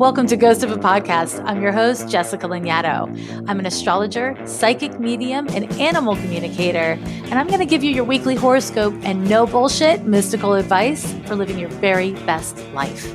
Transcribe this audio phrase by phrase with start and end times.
[0.00, 1.44] Welcome to Ghost of a Podcast.
[1.44, 3.44] I'm your host, Jessica Lanyadoo.
[3.46, 8.04] I'm an astrologer, psychic medium, and animal communicator, and I'm going to give you your
[8.04, 13.14] weekly horoscope and no bullshit mystical advice for living your very best life.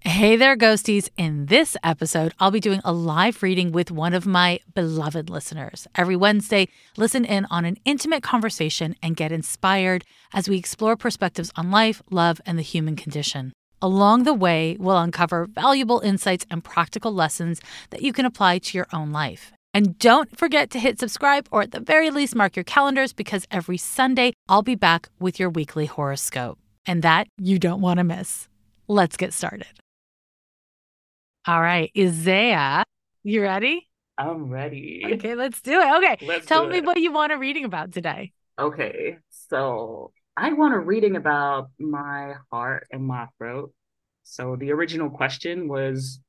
[0.00, 1.08] Hey there, ghosties.
[1.16, 5.88] In this episode, I'll be doing a live reading with one of my beloved listeners.
[5.94, 11.50] Every Wednesday, listen in on an intimate conversation and get inspired as we explore perspectives
[11.56, 13.54] on life, love, and the human condition.
[13.84, 18.78] Along the way, we'll uncover valuable insights and practical lessons that you can apply to
[18.78, 19.52] your own life.
[19.74, 23.44] And don't forget to hit subscribe or at the very least mark your calendars because
[23.50, 26.60] every Sunday I'll be back with your weekly horoscope.
[26.86, 28.46] And that you don't want to miss.
[28.86, 29.66] Let's get started.
[31.48, 32.84] All right, Isaiah,
[33.24, 33.88] you ready?
[34.16, 35.02] I'm ready.
[35.14, 35.96] Okay, let's do it.
[35.96, 36.84] Okay, Let's tell me it.
[36.84, 38.30] what you want a reading about today.
[38.60, 39.18] Okay,
[39.48, 43.72] so I want a reading about my heart and my throat.
[44.22, 46.20] So the original question was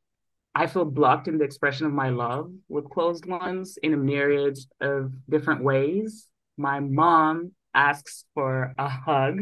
[0.54, 4.58] I feel blocked in the expression of my love with closed ones in a myriad
[4.82, 6.28] of different ways.
[6.58, 9.40] My mom asks for a hug,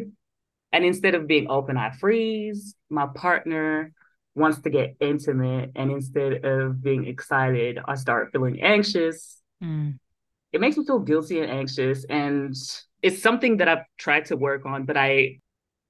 [0.71, 2.75] and instead of being open, I freeze.
[2.89, 3.91] My partner
[4.36, 9.41] wants to get intimate, and instead of being excited, I start feeling anxious.
[9.61, 9.99] Mm,
[10.53, 12.55] it makes me feel guilty and anxious and
[13.02, 15.39] it's something that I've tried to work on but I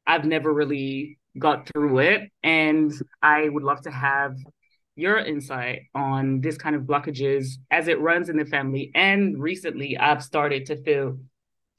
[0.05, 2.31] I've never really got through it.
[2.43, 4.35] And I would love to have
[4.95, 8.91] your insight on this kind of blockages as it runs in the family.
[8.93, 11.19] And recently I've started to feel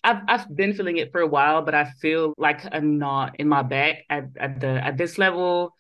[0.04, 3.48] I've I've been feeling it for a while but I feel like a knot in
[3.48, 5.74] my back at at the at this level.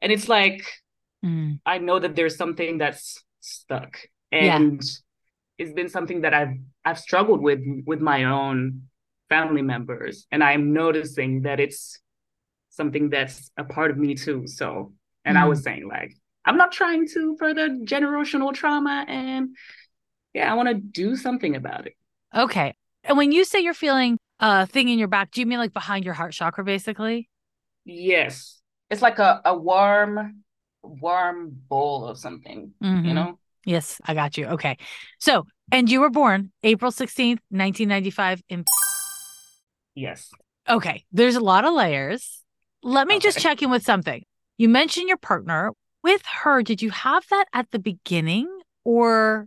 [0.00, 0.66] And it's like
[1.24, 3.98] mm, I know that there's something that's stuck.
[4.30, 4.56] Yeah.
[4.56, 4.82] and
[5.58, 8.88] it's been something that I've I've struggled with with my own
[9.34, 11.80] family members and I'm noticing that it's
[12.70, 14.66] something that's a part of me too so
[15.24, 15.48] and I Mm.
[15.52, 16.12] was saying like
[16.46, 19.42] I'm not trying to further generational trauma and
[20.38, 21.94] yeah I want to do something about it
[22.44, 22.68] Okay.
[23.04, 25.74] And when you say you're feeling a thing in your back, do you mean like
[25.80, 27.18] behind your heart chakra, basically?
[27.84, 28.34] yes
[28.90, 30.14] it's like a a warm
[30.82, 31.38] warm
[31.70, 33.14] bowl of something you Mhm.
[33.14, 34.46] know Yes, I got you.
[34.56, 34.74] Okay.
[35.20, 38.64] So, and you were born April 16th, 1995 in
[39.94, 40.30] yes
[40.68, 42.40] Okay, there's a lot of layers.
[42.82, 44.24] Let me just check in with something.
[44.58, 45.72] You mentioned your partner.
[46.04, 48.48] With her, did you have that at the beginning
[48.84, 49.46] or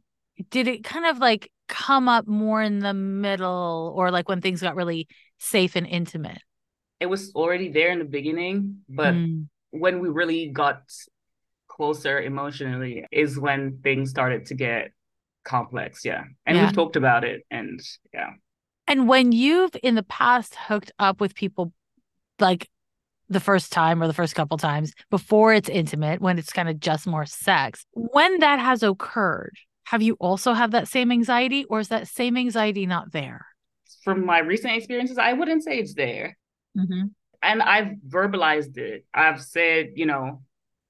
[0.50, 4.62] did it kind of like come up more in the middle or like when things
[4.62, 5.08] got really
[5.40, 6.42] safe and intimate?
[7.00, 10.82] it was already there in the beginning but Mm, when we really got
[11.68, 14.92] closer emotionally is when things started to get
[15.44, 16.66] complex yeah and Yeah.
[16.66, 17.80] we've talked about it and
[18.14, 18.32] yeah
[18.88, 21.74] And when you've in the past hooked up with people
[22.40, 22.70] like
[23.30, 26.80] the first time or the first couple times before it's intimate, when it's kind of
[26.80, 29.54] just more sex, when that has occurred,
[29.86, 33.46] have you also have that same anxiety or is that same anxiety not there?
[34.04, 36.38] from my recent experiences i wouldn't say it's there
[36.78, 37.04] Mm-hmm.
[37.42, 40.42] and i've verbalized it i've said you know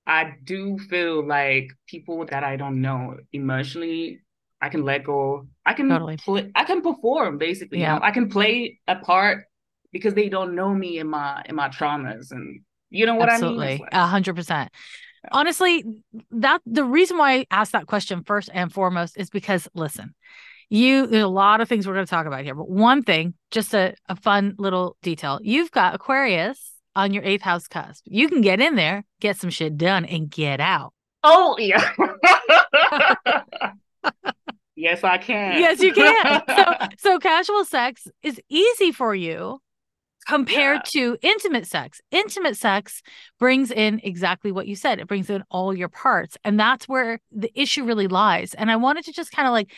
[0.08, 4.20] i do feel like people that i don't know emotionally
[4.62, 6.18] i can let go i can Totally.
[6.18, 7.96] play, i can perform basically Yeah.
[7.96, 9.46] you know i can play a part
[9.92, 13.34] because they don't know me in my in my traumas and you know what i
[13.38, 13.84] mean Absolutely.
[13.92, 14.70] A hundred percent.
[15.32, 15.84] Honestly,
[16.32, 20.14] that the reason why I asked that question first and foremost is because listen,
[20.70, 23.34] you there's a lot of things we're going to talk about here, but one thing,
[23.50, 25.40] just a, a fun little detail.
[25.42, 28.04] You've got Aquarius on your eighth house cusp.
[28.06, 30.94] You can get in there, get some shit done, and get out.
[31.24, 31.92] Oh yeah.
[34.76, 35.60] yes, I can.
[35.60, 36.44] Yes, you can.
[36.48, 39.60] so, so casual sex is easy for you
[40.26, 42.02] compared to intimate sex.
[42.12, 43.02] Intimate sex
[43.40, 45.00] brings in exactly what you said.
[45.00, 46.38] It brings in all your parts.
[46.44, 48.54] And that's where the issue really lies.
[48.56, 49.72] And I wanted to just kind of like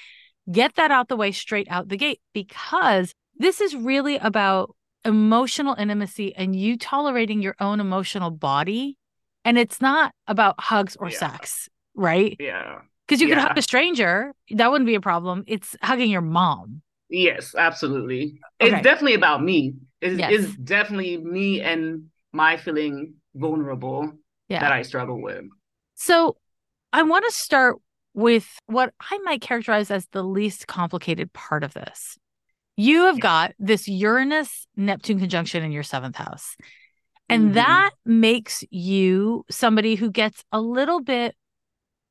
[0.49, 5.75] get that out the way straight out the gate because this is really about emotional
[5.77, 8.97] intimacy and you tolerating your own emotional body.
[9.43, 11.17] And it's not about hugs or Yeah.
[11.17, 12.35] sex, right?
[12.39, 12.79] Yeah.
[13.07, 15.43] Because you could hug a stranger, that wouldn't be a problem.
[15.47, 16.81] It's hugging your mom.
[17.09, 18.39] Yes, absolutely.
[18.61, 18.73] Okay.
[18.73, 19.75] It's definitely about me.
[20.01, 20.31] It's, Yes.
[20.33, 24.11] it's definitely me and my feeling vulnerable
[24.49, 24.59] Yeah.
[24.59, 25.45] that I struggle with.
[25.95, 26.35] So
[26.91, 27.77] I want to start
[28.13, 32.17] with what I might characterize as the least complicated part of this.
[32.75, 33.21] You have Yeah.
[33.21, 36.57] got this Uranus Neptune conjunction in your seventh house.
[37.29, 37.53] And Mhm.
[37.53, 41.35] that makes you somebody who gets a little bit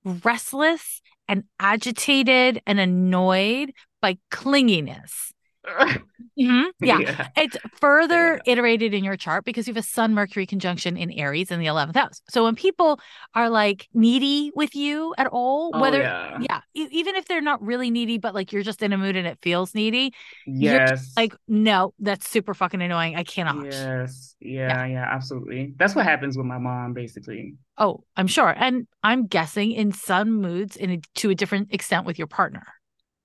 [0.06, 5.32] restless and agitated and annoyed by clinginess.
[6.38, 6.66] Mhm.
[6.80, 6.98] Yeah.
[6.98, 7.28] yeah.
[7.36, 8.52] It's further yeah.
[8.52, 11.66] iterated in your chart because you have a Sun Mercury conjunction in Aries in the
[11.66, 12.20] 11th house.
[12.28, 13.00] So when people
[13.34, 16.38] are like needy with you at all, oh, whether, yeah.
[16.40, 19.26] yeah, even if they're not really needy, but like you're just in a mood and
[19.26, 20.12] it feels needy,
[20.46, 21.12] yes.
[21.16, 23.16] like, no, that's super fucking annoying.
[23.16, 23.64] I cannot.
[23.64, 24.36] Yes.
[24.40, 24.96] Yeah, yeah.
[24.96, 25.06] Yeah.
[25.10, 25.74] Absolutely.
[25.76, 27.54] That's what happens with my mom, basically.
[27.78, 28.54] Oh, I'm sure.
[28.56, 32.62] And I'm guessing in some moods in a, to a different extent with your partner.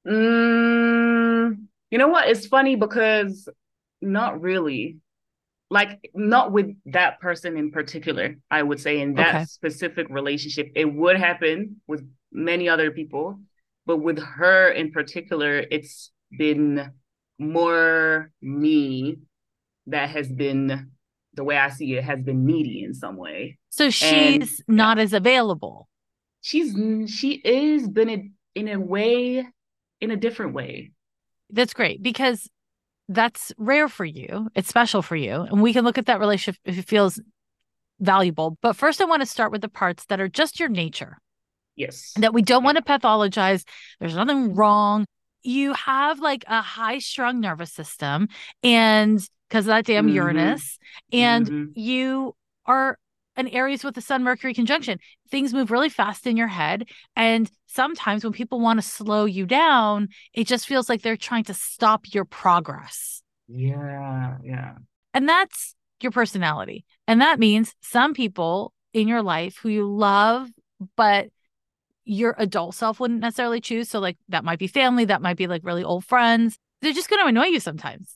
[0.08, 1.01] Mm,
[1.92, 2.28] you know what?
[2.28, 3.48] It's funny because
[4.02, 4.98] not really.
[5.70, 9.46] Like not with that person in particular, I would say in that okay.
[9.46, 10.70] specific relationship.
[10.76, 13.40] It would happen with many other people,
[13.86, 16.92] but with her in particular, it's been
[17.40, 19.20] more me
[19.88, 20.92] that has been
[21.34, 23.58] the way I see it has been needy in some way.
[23.70, 25.88] So she's and, not as available.
[26.42, 26.74] She's
[27.10, 29.46] she is been in, in a way
[30.02, 30.92] in a different way.
[31.52, 32.50] That's great because
[33.08, 34.50] that's rare for you.
[34.56, 35.42] It's special for you.
[35.42, 37.22] And we can look at that relationship if it feels
[38.00, 38.58] valuable.
[38.62, 41.18] But first, I want to start with the parts that are just your nature.
[41.76, 42.14] Yes.
[42.18, 43.64] That we don't want to pathologize.
[44.00, 45.06] There's nothing wrong.
[45.44, 48.28] You have like a high strung nervous system
[48.64, 50.16] and because of that damn mm-hmm.
[50.16, 50.80] Uranus,
[51.12, 51.66] and mm-hmm.
[51.76, 52.34] you
[52.66, 52.98] are
[53.36, 55.00] an Aries with the Sun Mercury conjunction.
[55.30, 56.88] Things move really fast in your head.
[57.16, 61.46] And sometimes when people want to slow you down, it just feels like they're trying
[61.46, 63.22] to stop your progress.
[63.48, 64.38] Yeah.
[64.44, 64.74] Yeah.
[65.14, 66.86] And that's your personality.
[67.08, 70.50] And that means some people in your life who you love,
[70.96, 71.28] but
[72.04, 73.90] your adult self wouldn't necessarily choose.
[73.90, 76.58] So, like, that might be family, that might be like really old friends.
[76.82, 78.16] They're just going to annoy you sometimes.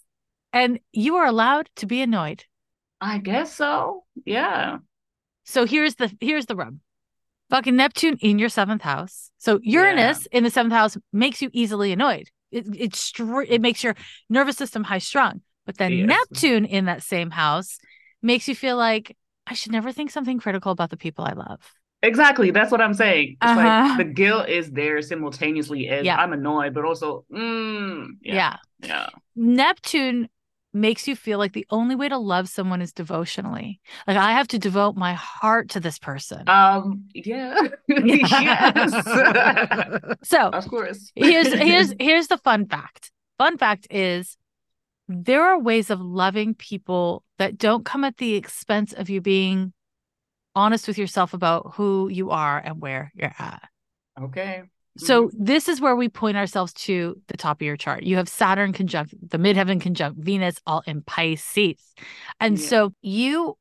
[0.52, 2.46] And you are allowed to be annoyed.
[3.00, 4.04] I guess so.
[4.26, 4.78] Yeah.
[5.46, 6.78] So here's the here's the rub.
[7.50, 9.32] Fucking Neptune in your seventh house.
[9.38, 10.40] So Uranus yeah.
[10.40, 12.30] in the seventh house makes you easily annoyed.
[12.52, 13.96] It it, str- it makes your
[14.30, 15.42] nervous system high strung.
[15.66, 16.08] But then yes.
[16.08, 17.78] Neptune in that same house
[18.22, 19.16] makes you feel like
[19.48, 21.62] I should never think something critical about the people I love.
[22.02, 22.52] Exactly.
[22.52, 23.38] That's what I'm saying.
[23.42, 23.88] It's uh-huh.
[23.90, 26.18] like the guilt is there simultaneously as yeah.
[26.18, 28.58] I'm annoyed, but also, mm, yeah, yeah.
[28.88, 29.10] Yeah.
[29.36, 30.30] Neptune
[30.76, 33.80] makes you feel like the only way to love someone is devotionally.
[34.06, 36.48] Like I have to devote my heart to this person.
[36.48, 37.58] Um yeah.
[37.88, 38.92] yes.
[40.24, 41.12] so of course.
[41.16, 43.12] here's here's here's the fun fact.
[43.38, 44.38] Fun fact is
[45.08, 49.72] there are ways of loving people that don't come at the expense of you being
[50.56, 53.64] honest with yourself about who you are and where you're at.
[54.22, 54.64] Okay.
[54.98, 55.44] So mm-hmm.
[55.44, 58.04] this is where we point ourselves to the top of your chart.
[58.04, 61.82] You have Saturn conjunct the midheaven conjunct Venus all in Pisces.
[62.40, 62.66] And yeah.
[62.66, 63.58] so you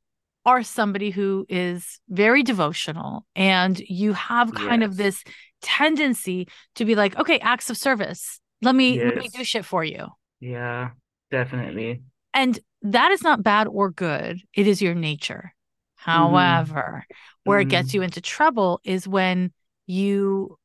[0.46, 4.90] are somebody who is very devotional and you have kind yes.
[4.90, 5.25] of this
[5.62, 6.46] tendency
[6.76, 8.40] to be like, okay, acts of service.
[8.62, 9.12] Let me yes.
[9.14, 10.06] let me do shit for you.
[10.40, 10.90] Yeah,
[11.31, 12.02] definitely.
[12.32, 14.40] And that is not bad or good.
[14.52, 15.54] It is your nature.
[16.00, 16.10] Mm-hmm.
[16.10, 17.16] However, mm-hmm.
[17.44, 17.69] where mm-hmm.
[17.69, 17.96] it gets mm-hmm.
[17.96, 19.52] you into trouble is when
[19.86, 20.58] you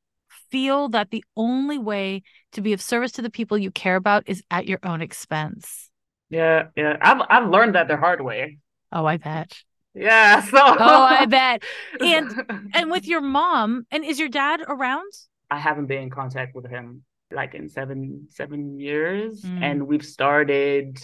[0.51, 2.23] feel that the only way
[2.53, 5.89] to be of service to the people you care about is at your own expense.
[6.29, 6.97] Yeah, yeah.
[7.01, 8.59] I've I've learned that the hard way.
[8.91, 9.57] Oh, I bet.
[9.93, 10.45] Yeah.
[10.49, 11.63] So Oh, I bet.
[11.99, 15.11] And and with your mom, and is your dad around?
[15.49, 19.41] I haven't been in contact with him like in seven seven years.
[19.41, 19.63] Mm.
[19.63, 20.99] And we've started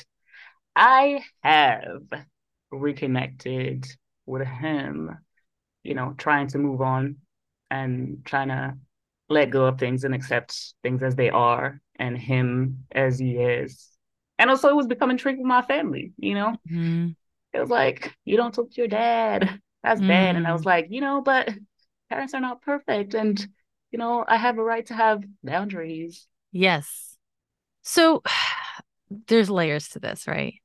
[0.76, 2.04] I have
[2.72, 3.86] reconnected
[4.26, 5.18] with him,
[5.84, 7.18] you know, trying to move on
[7.72, 8.78] and trying to
[9.30, 13.90] let go of things and accept things as they are and him as he is.
[14.38, 16.56] And also it was becoming tricky with my family, you know?
[16.70, 17.10] Mm-hmm.
[17.54, 19.62] It was like, you don't talk to your dad.
[19.84, 20.10] That's mm-hmm.
[20.10, 20.36] bad.
[20.36, 20.66] And I was mm.
[20.66, 21.50] like, you know, but
[22.10, 23.14] parents are not perfect.
[23.14, 23.40] And,
[23.92, 26.28] you know, I have a right to have boundaries.
[26.52, 27.18] Yes.
[27.84, 28.24] So
[29.28, 30.56] there's layers to this, right?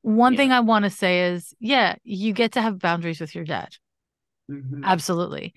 [0.00, 0.36] One yeah.
[0.38, 3.70] thing I want to say is, yeah, you get to have boundaries with your dad.
[4.50, 4.82] Mm-hmm.
[4.84, 5.54] Absolutely.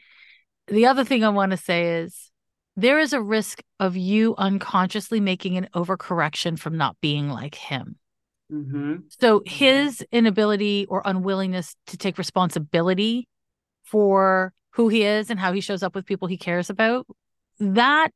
[0.67, 2.31] The other thing I want to say is
[2.77, 7.97] there is a risk of you unconsciously making an overcorrection from not being like him.
[8.53, 8.97] Mm-hmm.
[9.19, 9.49] So mm-hmm.
[9.49, 13.27] his inability or unwillingness to take responsibility
[13.83, 17.07] for who he is and how he shows up with people he cares about,
[17.59, 18.11] that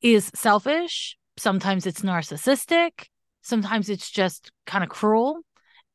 [0.00, 1.16] is selfish.
[1.36, 3.06] Sometimes it's narcissistic.
[3.42, 5.40] Sometimes it's just kind of cruel.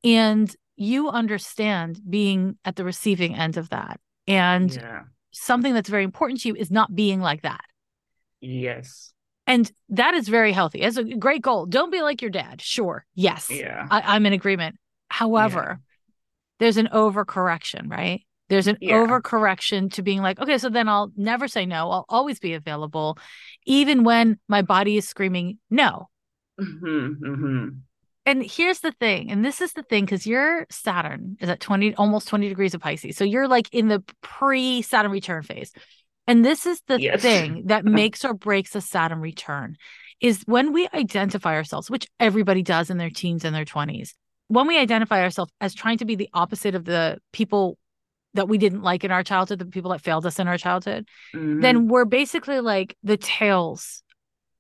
[0.04, 4.02] And you understand being at the receiving end of that.
[4.28, 5.04] And yeah.
[5.32, 7.62] something that's very important to you is not being like that.
[8.42, 9.14] Yes.
[9.48, 10.82] And that is very healthy.
[10.82, 11.66] It's a great goal.
[11.66, 12.62] Don't be like your dad.
[12.62, 13.06] Sure.
[13.16, 13.50] Yes.
[13.50, 13.88] Yeah.
[13.90, 14.78] I, am in agreement.
[15.10, 15.84] However, yeah.
[16.60, 18.22] there's an overcorrection, right?
[18.50, 18.96] There's an yeah.
[18.96, 21.90] overcorrection to being like, okay, so then I'll never say no.
[21.90, 23.18] I'll always be available,
[23.66, 26.10] even when my body is screaming no.
[26.60, 27.68] Mm-hmm, mm-hmm.
[28.26, 31.96] And here's the thing, and this is the thing because your Saturn is at 20,
[31.96, 33.18] almost 20 degrees of Pisces.
[33.18, 35.72] So you're like in the pre Saturn return phase.
[36.28, 37.22] And this is the Yes.
[37.22, 39.78] thing that makes or breaks a Saturn return
[40.20, 44.14] is when we identify ourselves, which everybody does in their teens and their 20s,
[44.48, 47.78] when we identify ourselves as trying to be the opposite of the people
[48.34, 51.08] that we didn't like in our childhood, the people that failed us in our childhood,
[51.34, 51.62] Mhm.
[51.62, 54.04] then we're basically like the tails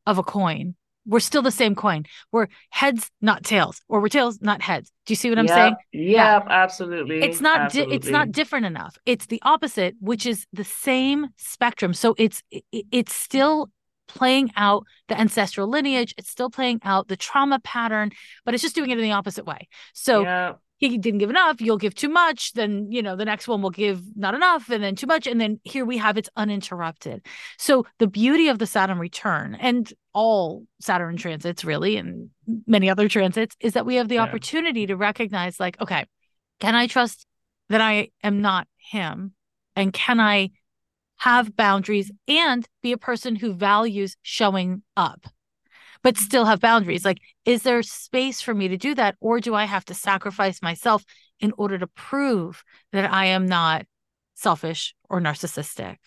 [0.05, 0.75] of a coin.
[1.05, 2.03] We're still the same coin.
[2.31, 4.91] We're heads, not tails, or we're tails, not heads.
[5.05, 5.77] Do you see what I'm Yep, saying?
[5.93, 7.21] Yep, absolutely.
[7.23, 8.97] It's not di- it's not different enough.
[9.05, 11.93] It's the opposite, which is the same spectrum.
[11.93, 13.71] So it's it's still
[14.07, 16.13] playing out the ancestral lineage.
[16.17, 18.11] It's still playing out the trauma pattern,
[18.45, 19.67] but it's just doing it in the opposite way.
[19.93, 20.59] So Yep.
[20.89, 23.69] He didn't give enough you'll give too much then you know the next one will
[23.69, 27.25] give not enough and then too much and then here we have it's uninterrupted.
[27.57, 32.29] So the beauty of the saturn return and all saturn transits really and
[32.67, 34.23] many other transits is that we have the Yeah.
[34.23, 36.05] opportunity to recognize like okay
[36.59, 37.25] can i trust
[37.69, 39.33] that i am not him?
[39.75, 40.49] And can i
[41.17, 45.27] have boundaries and be a person who values showing up
[46.03, 47.05] but still have boundaries.
[47.05, 49.15] Like, is there space for me to do that?
[49.19, 51.03] Or do I have to sacrifice myself
[51.39, 53.85] in order to prove that I am not
[54.35, 55.97] selfish or narcissistic?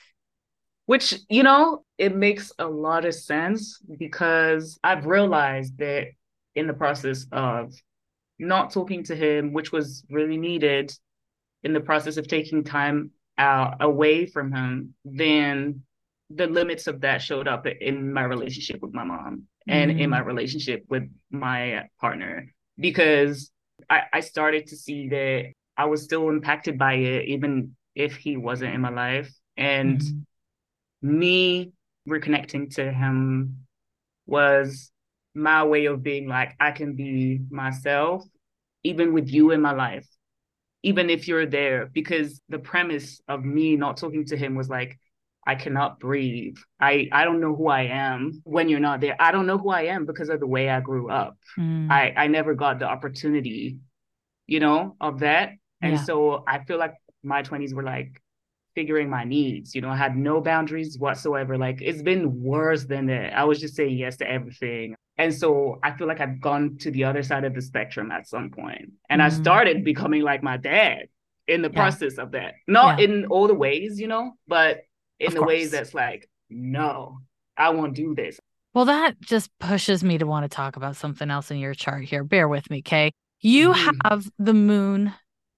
[0.86, 6.08] Which, you know, it makes a lot of sense because I've realized that
[6.54, 7.72] in the process of
[8.38, 10.92] not talking to him, which was really needed
[11.62, 15.82] in the process of taking time out away from him, then
[16.30, 20.18] the limits of that showed up in my relationship with my mom and in my
[20.18, 23.50] relationship with my partner because
[23.88, 28.36] I, I started to see that I was still impacted by it, even if he
[28.36, 29.32] wasn't in my life.
[29.56, 30.24] And Mhm.
[31.02, 31.72] me
[32.08, 33.66] reconnecting to him
[34.26, 34.92] was
[35.34, 38.24] my way of being like, I can be myself,
[38.84, 40.06] even with you in my life,
[40.82, 41.86] even if you're there.
[41.86, 44.98] Because the premise of me not talking to him was like,
[45.46, 46.56] I cannot breathe.
[46.80, 49.16] I, I don't know who I am when you're not there.
[49.20, 51.36] I don't know who I am because of the way I grew up.
[51.58, 51.90] Mm.
[51.90, 53.78] I, I never got the opportunity,
[54.46, 55.50] you know, of that.
[55.82, 56.02] And Yeah.
[56.04, 58.20] so I feel like my 20s were like
[58.74, 59.74] figuring my needs.
[59.74, 61.56] You know, I had no boundaries whatsoever.
[61.58, 63.36] Like it's been worse than that.
[63.38, 64.94] I was just saying yes to everything.
[65.16, 68.26] And so I feel like I've gone to the other side of the spectrum at
[68.26, 68.92] some point.
[69.08, 69.32] And I Mm.
[69.32, 71.08] started becoming like my dad
[71.46, 71.80] in the Yeah.
[71.82, 72.54] process of that.
[72.66, 73.04] Not Yeah.
[73.04, 74.80] in all the ways, you know, but
[75.20, 75.72] in Of the ways course.
[75.72, 77.18] that's like, no,
[77.56, 78.38] I won't do this.
[78.74, 82.04] Well, that just pushes me to want to talk about something else in your chart
[82.04, 82.24] here.
[82.24, 83.12] Bear with me, Kay.
[83.40, 83.96] You Mhm.
[84.04, 85.14] have the moon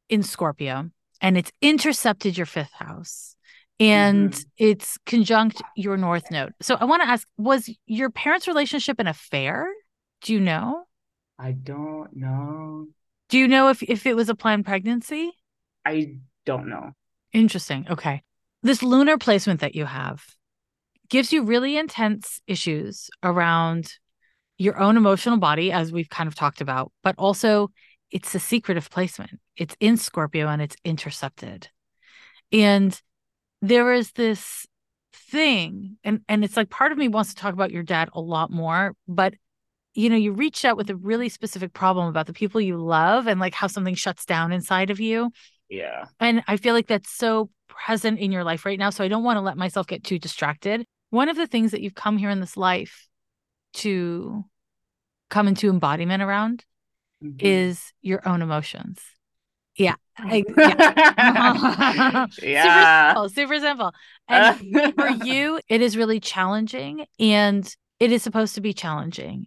[0.08, 3.36] in Scorpio and it's intercepted your fifth house
[3.80, 4.46] and Mhm.
[4.58, 6.52] it's conjunct your north node.
[6.60, 9.66] So I want to ask was your parents' relationship an affair?
[10.22, 10.84] Do you know?
[11.38, 12.88] I don't know.
[13.28, 15.32] Do you know if, if it was a planned pregnancy?
[15.84, 16.92] I don't know.
[17.32, 17.86] Interesting.
[17.90, 18.22] Okay.
[18.66, 20.24] This lunar placement that you have
[21.08, 23.92] gives you really intense issues around
[24.58, 27.70] your own emotional body, as we've kind of talked about, but also
[28.10, 29.38] it's a secretive placement.
[29.56, 31.68] It's in Scorpio and it's intercepted.
[32.50, 33.00] And
[33.62, 34.66] there is this
[35.12, 38.20] thing, and, and it's like part of me wants to talk about your dad a
[38.20, 39.34] lot more, but
[39.94, 43.28] you know, you reached out with a really specific problem about the people you love
[43.28, 45.30] and like how something shuts down inside of you.
[45.68, 46.06] Yeah.
[46.18, 48.90] And I feel like that's so present in your life right now.
[48.90, 50.84] So I don't want to let myself get too distracted.
[51.10, 53.08] One of the things that you've come here in this life
[53.74, 54.44] to
[55.30, 56.64] come into embodiment around
[57.22, 57.36] Mhm.
[57.40, 59.00] is your own emotions.
[59.76, 59.94] Yeah.
[60.18, 62.26] I- yeah.
[62.42, 63.14] yeah.
[63.28, 63.28] Super simple.
[63.30, 63.92] Super simple.
[64.28, 69.46] And for you, it is really challenging and it is supposed to be challenging.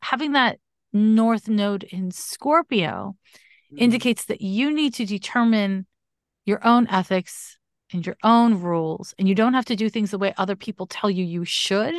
[0.00, 0.58] Having that
[0.92, 3.16] North Node in Scorpio
[3.70, 3.82] Mm-hmm.
[3.82, 5.84] indicates that you need to determine
[6.46, 7.57] your own ethics
[7.92, 9.14] and your own rules.
[9.18, 11.94] And you don't have to do things the way other people tell you you should.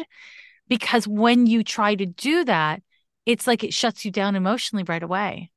[0.67, 2.81] Because when you try to do that,
[3.25, 5.51] it's like it shuts you down emotionally right away.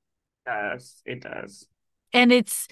[0.46, 1.02] Yes.
[1.04, 1.66] It does.
[2.12, 2.68] And it's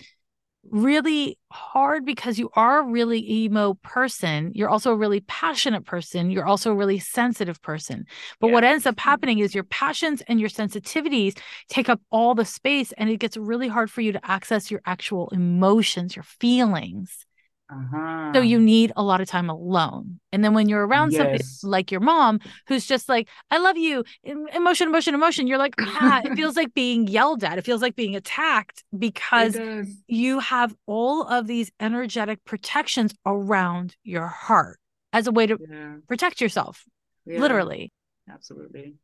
[0.68, 4.52] really hard because you are a really emo person.
[4.54, 6.30] You're also a really passionate person.
[6.30, 8.04] You're also a really sensitive person.
[8.40, 11.38] But what ends up happening is your passions and your sensitivities
[11.68, 14.82] take up all the space, and it gets really hard for you to access your
[14.84, 17.26] actual emotions, your feelings.
[17.70, 18.32] Uh-huh.
[18.34, 20.20] So you need a lot of time alone.
[20.32, 24.04] And then when you're around somebody like your mom, who's just like, I love you,
[24.24, 27.58] emotion, emotion, emotion, you're like, ah, it feels like being yelled at.
[27.58, 29.58] It feels like being attacked because
[30.06, 34.78] you have all of these energetic protections around your heart
[35.12, 35.96] as a way to Yeah.
[36.06, 36.84] protect yourself,
[37.26, 37.40] Yeah.
[37.40, 37.92] literally.
[38.28, 38.94] Absolutely.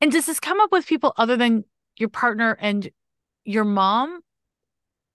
[0.00, 1.64] And does this come up with people other than
[1.96, 2.88] your partner and
[3.44, 4.20] your mom?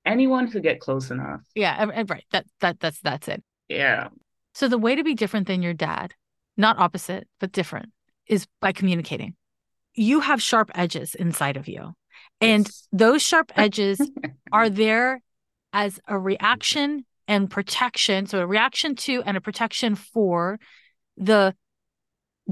[0.05, 1.41] Anyone could get close enough.
[1.55, 2.25] Yeah, right.
[2.31, 3.43] That that that's that's it.
[3.69, 4.09] Yeah.
[4.53, 6.13] So the way to be different than your dad,
[6.57, 7.89] not opposite, but different,
[8.27, 9.35] is by communicating.
[9.95, 11.93] You have sharp edges inside of you.
[12.41, 12.87] And Yes.
[12.91, 14.01] those sharp edges
[14.51, 15.21] are there
[15.71, 18.25] as a reaction and protection.
[18.25, 20.59] So a reaction to and a protection for
[21.17, 21.55] the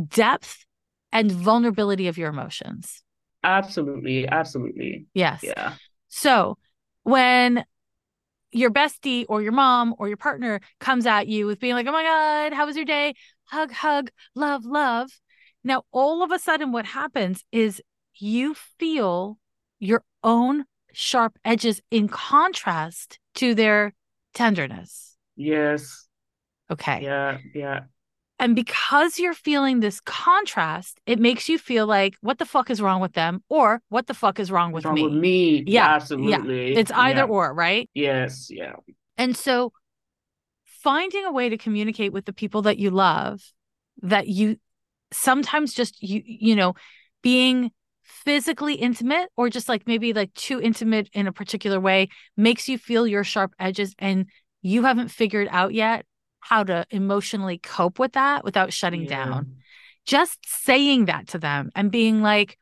[0.08, 0.66] depth
[1.12, 3.04] and vulnerability of your emotions.
[3.44, 4.28] Absolutely.
[4.28, 5.06] Absolutely.
[5.14, 5.42] Yes.
[5.44, 5.74] Yeah.
[6.08, 6.58] So
[7.04, 7.66] when
[8.52, 11.92] your bestie or your mom or your partner comes at you with being like, oh
[11.92, 13.14] my God, how was your day?
[13.46, 15.10] Hug, hug, love, love.
[15.64, 17.82] Now, all of a sudden, what happens is
[18.16, 19.38] you feel
[19.80, 23.94] your own sharp edges in contrast to their
[24.34, 25.16] tenderness.
[25.36, 26.08] Yes.
[26.70, 27.02] Okay.
[27.04, 27.38] Yeah.
[27.54, 27.80] Yeah.
[28.42, 32.82] And because you're feeling this contrast, it makes you feel like, what the fuck is
[32.82, 33.44] wrong with them?
[33.50, 35.04] Or what the fuck is wrong with wrong me?
[35.04, 35.64] with me?
[35.68, 35.96] Yeah, yeah.
[35.96, 36.74] Absolutely.
[36.76, 37.26] It's either Yeah.
[37.28, 37.88] or, right?
[37.94, 38.50] Yes.
[38.50, 38.74] Yeah.
[39.18, 39.74] And so
[40.66, 43.40] finding a way to communicate with the people that you love
[44.02, 44.58] that you
[45.14, 46.74] sometimes just you you know
[47.22, 47.70] being
[48.02, 52.78] physically intimate or just like maybe like too intimate in a particular way makes you
[52.78, 54.26] feel your sharp edges and
[54.64, 56.06] you haven't figured out yet
[56.42, 59.26] how to emotionally cope with that without shutting Yeah.
[59.26, 59.56] down
[60.06, 62.58] just saying that to them and being like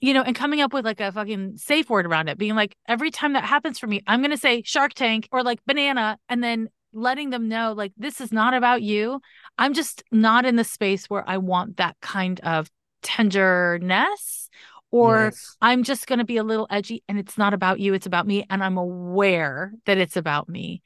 [0.00, 2.76] you know and coming up with like a fucking safe word around it being like
[2.88, 6.18] every time that happens for me i'm going to say shark tank or like banana
[6.28, 9.20] and then letting them know like this is not about you
[9.56, 12.68] i'm just not in the space where i want that kind of
[13.02, 14.48] tenderness
[14.90, 15.56] or Yes.
[15.60, 18.26] i'm just going to be a little edgy and it's not about you it's about
[18.26, 20.82] me and i'm aware that it's about me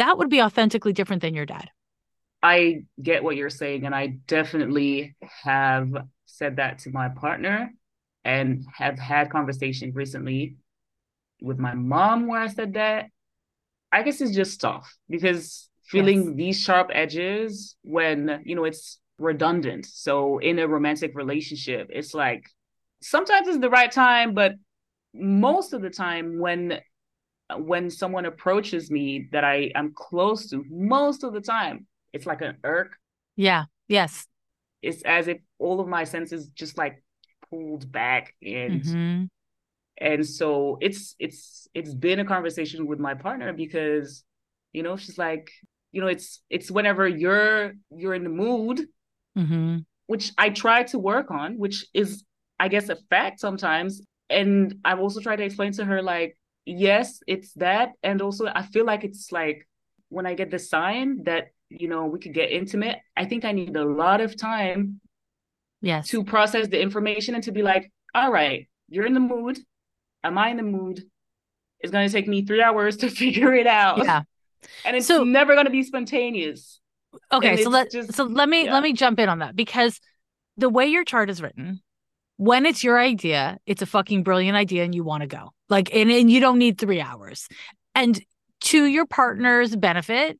[0.00, 1.70] that would be authentically different than your dad
[2.42, 5.92] I get what you're saying, and I definitely have
[6.24, 7.70] said that to my partner
[8.24, 10.56] and have had conversations recently
[11.42, 13.06] with my mom where I said that.
[13.92, 16.36] I guess it's just tough because feeling Yes.
[16.36, 19.86] these sharp edges when, you know, it's redundant.
[19.86, 22.44] So in a romantic relationship, it's like
[23.02, 24.52] sometimes it's the right time, but
[25.12, 26.80] most of the time when
[27.58, 32.40] when someone approaches me that I am close to, most of the time, it's like
[32.42, 32.96] an irk.
[33.36, 34.26] yeah yes
[34.82, 37.02] It's as if all of my senses just like
[37.50, 39.28] pulled back and Mhm.
[39.98, 44.24] and so it's it's it's been a conversation with my partner because
[44.72, 45.50] you know she's like
[45.92, 48.86] you know it's it's whenever you're you're in the mood
[49.36, 49.84] Mhm.
[50.06, 52.24] which I try to work on which is
[52.58, 57.22] I guess a fact sometimes and I've also tried to explain to her like yes
[57.26, 59.66] it's that and also I feel like it's like
[60.08, 63.52] when I get the sign that you know we could get intimate I think I
[63.52, 65.00] need a lot of time
[65.80, 69.58] yes to process the information and to be like, all right, you're in the mood.
[70.22, 71.02] Am I in the mood?
[71.80, 73.98] It's going to take me three hours to figure it out.
[74.04, 74.22] yeah
[74.84, 76.80] And it's So- never going to be spontaneous.
[77.32, 78.74] Okay, And so let just- so let me yeah.
[78.74, 79.98] let me jump in on that because
[80.56, 81.80] the way your chart is written,
[82.40, 85.52] when it's your idea, it's a fucking brilliant idea and you want to go.
[85.68, 87.46] Like and, and you don't need 3 hours.
[87.94, 88.18] And
[88.62, 90.38] to your partner's benefit,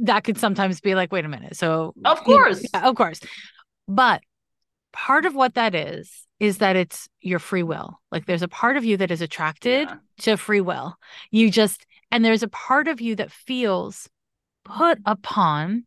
[0.00, 1.56] that could sometimes be like wait a minute.
[1.56, 2.64] So Of you know, course.
[2.72, 3.18] yeah, of course.
[3.88, 4.22] But
[4.92, 7.98] part of what that is is that it's your free will.
[8.12, 9.96] Like there's a part of you that is attracted Yeah.
[10.20, 10.94] to free will.
[11.32, 14.08] You just, and there's a part of you that feels
[14.64, 15.86] put upon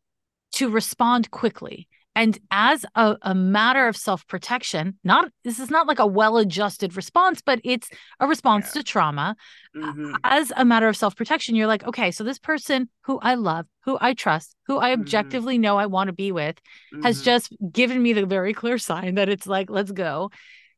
[0.54, 1.88] to respond quickly.
[2.19, 6.38] And as a, a matter of self protection, not this is not like a well
[6.38, 8.82] adjusted response, but it's a response Yeah.
[8.82, 9.36] to trauma.
[9.73, 10.19] Mhm.
[10.25, 13.67] As a matter of self protection, you're like, okay, so this person who I love,
[13.86, 14.99] who I trust, who I Mhm.
[14.99, 16.60] objectively know I want to be with,
[17.03, 17.23] has Mhm.
[17.23, 20.29] just given me the very clear sign that it's like, let's go.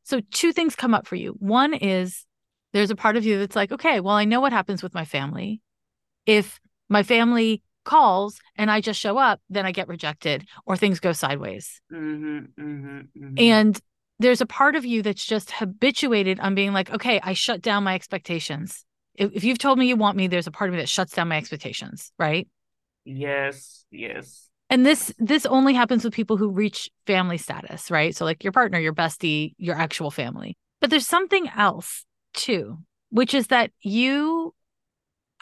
[0.04, 1.32] So, two things come up for you.
[1.40, 2.24] One is
[2.72, 5.04] there's a part of you that's like, okay, well, I know what happens with my
[5.04, 5.60] family.
[6.24, 11.00] If my family calls and I just show up, then I get rejected or things
[11.00, 11.80] go sideways.
[11.92, 12.48] Mhm.
[12.58, 13.08] Mhm.
[13.16, 13.34] Mhm.
[13.36, 13.80] And
[14.18, 17.84] there's a part of you that's just habituated on being like, okay, I shut down
[17.84, 18.84] my expectations.
[19.14, 21.14] If, if you've told me you want me, there's a part of me that shuts
[21.14, 22.48] down my expectations, right?
[23.04, 24.48] yes, yes.
[24.70, 28.52] and this this only happens with people who reach family status right so like your
[28.52, 32.78] partner your bestie your actual family but there's something else too
[33.10, 34.54] which is that you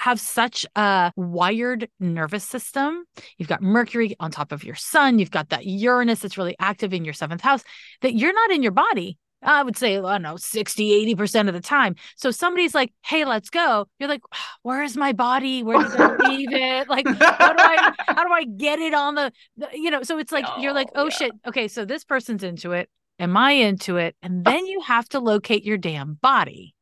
[0.01, 3.05] have such a wired nervous system.
[3.37, 5.19] You've got mercury on top of your sun.
[5.19, 7.63] You've got that uranus that's really active in your seventh house
[8.01, 11.55] that you're not in your body i would say i don't know 60 80% of
[11.55, 11.95] the time.
[12.17, 13.87] So somebody's like hey let's go.
[13.99, 14.23] You're like
[14.63, 15.63] where's my body?
[15.63, 16.89] Where did i leave it?
[16.89, 20.03] Like how do I how do I get it on the, the you know?
[20.03, 21.11] So it's like you're like Oh, oh yeah.
[21.11, 21.33] shit.
[21.47, 22.89] Okay so this person's into it.
[23.19, 24.17] Am I into it?
[24.23, 26.75] And then you have to locate your damn body.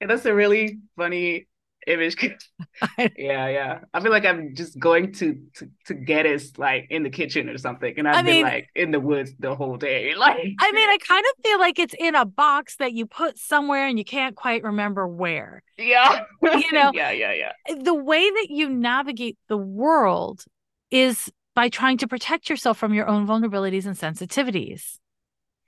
[0.00, 1.46] And that's a really funny
[1.86, 2.16] image.
[2.98, 3.78] yeah, yeah.
[3.92, 7.48] I feel like I'm just going to to, to get us like in the kitchen
[7.48, 10.14] or something, and I've I been mean, like in the woods the whole day.
[10.24, 13.38] Like, I mean, I kind of feel like it's in a box that you put
[13.38, 15.62] somewhere and you can't quite remember where.
[15.76, 16.92] Yeah, you know.
[16.94, 17.74] yeah, yeah, yeah.
[17.82, 20.44] The way that you navigate the world
[20.90, 24.98] is by trying to protect yourself from your own vulnerabilities and sensitivities.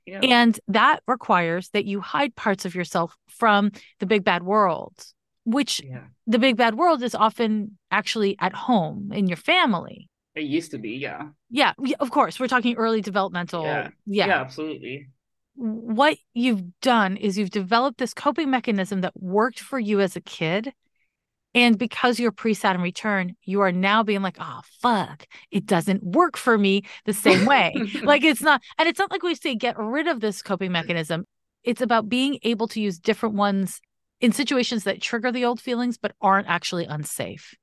[0.06, 0.20] Yeah.
[0.22, 4.94] And that requires that you hide parts of yourself from the big bad world
[5.46, 6.02] which yeah.
[6.26, 10.10] the big bad world is often actually at home in your family.
[10.34, 11.28] It used to be, yeah.
[11.48, 12.38] Yeah, of course.
[12.38, 13.62] We're talking early developmental.
[13.62, 13.88] Yeah.
[14.06, 15.06] Yeah, yeah absolutely.
[15.54, 20.20] What you've done is you've developed this coping mechanism that worked for you as a
[20.20, 20.74] kid.
[21.54, 26.02] And because you're pre Saturn return, you are now being like, oh, fuck, it doesn't
[26.02, 27.72] work for me the same way.
[28.02, 30.74] like it's not, and it's not like we say get rid of this coping mm.
[30.74, 31.24] mechanism.
[31.64, 33.80] It's about being able to use different ones
[34.20, 37.54] in situations that trigger the old feelings but aren't actually unsafe.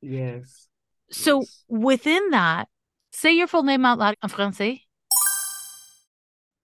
[0.00, 0.68] Yes.
[1.10, 1.64] So yes.
[1.68, 2.68] within that,
[3.12, 4.82] say your full name out loud in français.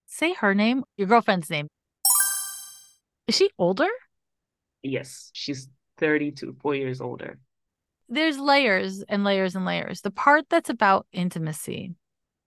[0.05, 1.67] Say her name, your girlfriend's name.
[3.27, 3.87] Is she older?
[4.81, 7.39] Yes, she's 32, four years older.
[8.09, 10.01] There's layers and layers and layers.
[10.01, 11.95] The part that's about intimacy,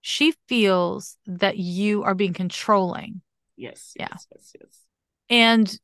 [0.01, 3.21] she feels that you are being controlling.
[3.57, 3.93] Yes.
[3.97, 4.07] Yeah.
[4.11, 4.79] Yes, yes, yes.
[5.29, 5.79] And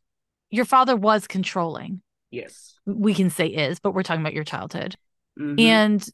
[0.54, 2.00] your father was controlling.
[2.30, 2.76] Yes.
[2.86, 4.96] We can say is, but we're talking about your childhood.
[5.39, 5.60] Mm-hmm.
[5.60, 6.10] And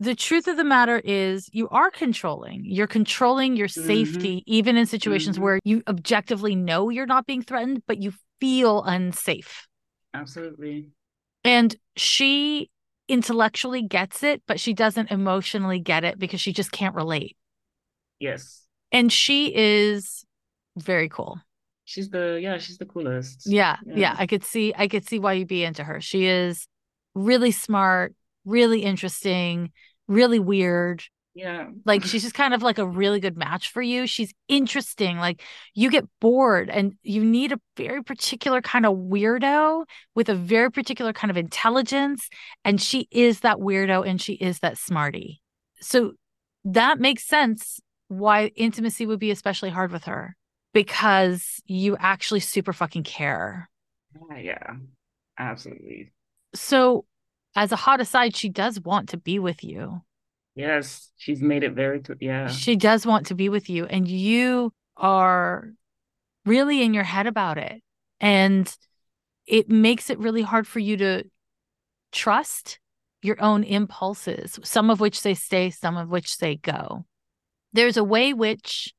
[0.00, 2.62] the truth of the matter is you are controlling.
[2.64, 3.86] You're controlling your mm-hmm.
[3.86, 4.52] safety, mm-hmm.
[4.52, 5.44] even in situations mm-hmm.
[5.44, 9.68] where you objectively know you're not being threatened, but you feel unsafe.
[10.12, 10.88] Absolutely.
[11.44, 12.70] And she
[13.06, 17.36] intellectually gets it, but she doesn't emotionally get it because she just can't relate.
[18.18, 18.62] Yes.
[18.90, 20.24] And she is
[20.76, 21.38] very cool
[21.84, 23.42] she's the yeah she's the coolest.
[23.46, 24.16] Yeah, yeah, yeah.
[24.18, 26.00] I could see i could see why you'd be into her.
[26.00, 26.66] She is
[27.14, 29.72] really smart really interesting
[30.06, 31.02] really weird.
[31.34, 31.68] Yeah.
[31.84, 34.06] Like she's just kind of like a really good match for you.
[34.06, 35.18] She's interesting.
[35.18, 35.42] Like
[35.74, 40.70] you get bored and you need a very particular kind of weirdo with a very
[40.70, 42.28] particular kind of intelligence
[42.64, 45.40] and she is that weirdo and she is that smarty.
[45.80, 46.12] So
[46.64, 50.36] that makes sense why intimacy would be especially hard with her
[50.74, 53.70] because you actually super fucking care.
[54.30, 54.72] Yeah, yeah.
[55.38, 56.12] absolutely.
[56.54, 57.06] So,
[57.56, 60.02] as a hot aside, she does want to be with you.
[60.54, 62.48] Yes, she's made it very, t- yeah.
[62.48, 65.70] She does want to be with you, and you are
[66.44, 67.82] really in your head about it.
[68.20, 68.72] And
[69.46, 71.24] it makes it really hard for you to
[72.12, 72.78] trust
[73.22, 77.04] your own impulses, some of which they stay, some of which they go.
[77.72, 78.93] There's a way which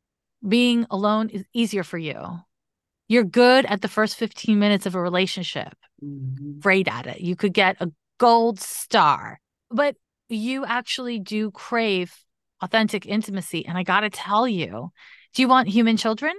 [0.47, 2.39] being alone is easier for you.
[3.07, 6.59] You're good at the first 15 minutes of a relationship, mm-hmm.
[6.59, 7.21] great at it.
[7.21, 9.95] You could get a gold star, but
[10.29, 12.13] you actually do crave
[12.61, 13.65] authentic intimacy.
[13.65, 14.91] And I got to tell you,
[15.33, 16.33] do you want human children?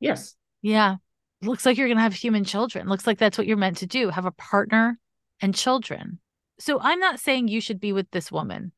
[0.00, 0.34] Yes.
[0.62, 0.96] Yeah.
[1.42, 2.88] Looks like you're going to have human children.
[2.88, 4.98] Looks like that's what you're meant to do have a partner
[5.40, 6.18] and children.
[6.58, 8.72] So I'm not saying you should be with this woman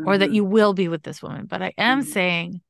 [0.00, 0.08] mm-hmm.
[0.08, 0.34] or that mm-hmm.
[0.34, 2.10] you will be with this woman, but I am mm-hmm.
[2.10, 2.60] saying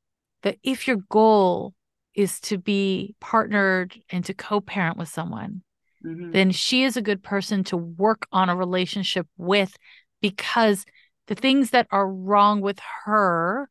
[0.45, 1.75] that if your goal
[2.15, 5.63] is to be partnered and to co-parent with someone
[6.05, 6.31] mm-hmm.
[6.31, 9.77] then she is a good person to work on a relationship with
[10.21, 10.85] because
[11.27, 13.69] the things that are wrong with her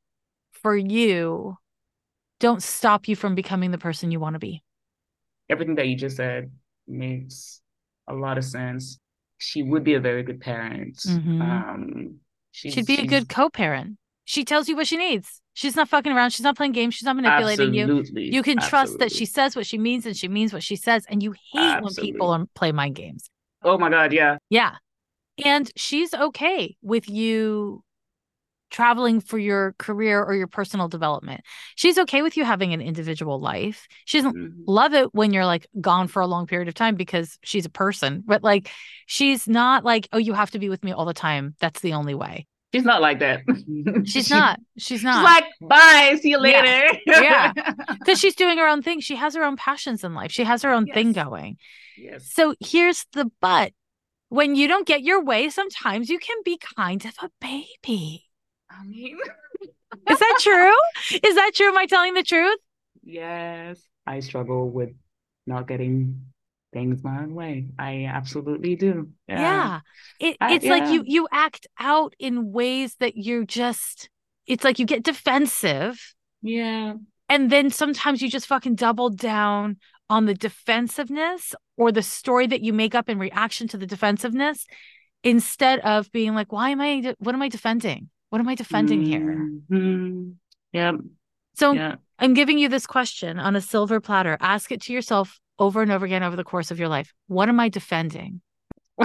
[0.51, 1.57] for you
[2.39, 4.63] don't stop you from becoming the person you want to be.
[5.49, 6.51] Everything that you just said
[6.87, 7.61] makes
[8.07, 8.99] a lot of sense.
[9.37, 10.97] She would be a very good parent.
[10.97, 11.41] Mm-hmm.
[11.41, 12.15] um
[12.51, 13.97] she'd be a good co-parent.
[14.25, 16.31] She tells you what she needs She's not fucking around.
[16.31, 16.95] She's not playing games.
[16.95, 18.25] She's not manipulating Absolutely.
[18.25, 18.31] you.
[18.31, 21.05] You can trust that she says what she means and she means what she says.
[21.07, 22.03] And you hate Absolutely.
[22.03, 23.29] when people play mind games.
[23.63, 24.13] Oh my God.
[24.13, 24.37] Yeah.
[24.49, 24.75] Yeah.
[25.43, 27.83] And she's okay with you
[28.73, 31.41] traveling for your career or your personal development.
[31.75, 33.87] She's okay with you having an individual life.
[34.05, 34.61] She doesn't mm-hmm.
[34.65, 37.69] love it when you're like gone for a long period of time because she's a
[37.69, 38.71] person, but like
[39.05, 41.55] she's not like, oh, you have to be with me all the time.
[41.59, 42.47] That's the only way.
[42.73, 43.41] She's not like that.
[44.05, 44.59] She's she, not.
[44.77, 45.17] She's not.
[45.17, 46.97] She's like, bye, see you later.
[47.05, 47.53] Yeah.
[48.03, 48.13] Because yeah.
[48.15, 48.99] she's doing her own thing.
[48.99, 50.31] She has her own passions in life.
[50.31, 50.95] She has her own yes.
[50.95, 51.57] thing going.
[51.97, 52.31] Yes.
[52.31, 53.71] So here's the but.
[54.29, 58.25] When you don't get your way, sometimes you can be kind of a baby.
[58.67, 59.19] I mean,
[60.09, 61.19] is that true?
[61.23, 61.67] Is that true?
[61.67, 62.57] Am I telling the truth?
[63.03, 63.79] Yes.
[64.07, 64.89] I struggle with
[65.45, 66.32] not getting
[66.73, 67.67] things my own way.
[67.77, 69.09] I absolutely do.
[69.27, 69.39] Yeah.
[69.39, 69.79] yeah.
[70.19, 70.71] It, it's yeah.
[70.71, 74.09] like you you act out in ways that you're just
[74.45, 75.99] it's like you get defensive.
[76.41, 76.95] Yeah.
[77.29, 79.77] And then sometimes you just fucking double down
[80.09, 84.65] on the defensiveness or the story that you make up in reaction to the defensiveness
[85.23, 88.09] instead of being like, why am I, what am I defending?
[88.29, 89.69] What am I defending mm-hmm.
[89.69, 90.25] here?
[90.73, 90.91] Yeah.
[91.55, 91.95] So yeah.
[92.19, 94.37] I'm giving you this question on a silver platter.
[94.41, 97.13] Ask it to yourself over and over again over the course of your life.
[97.27, 98.41] What am I defending?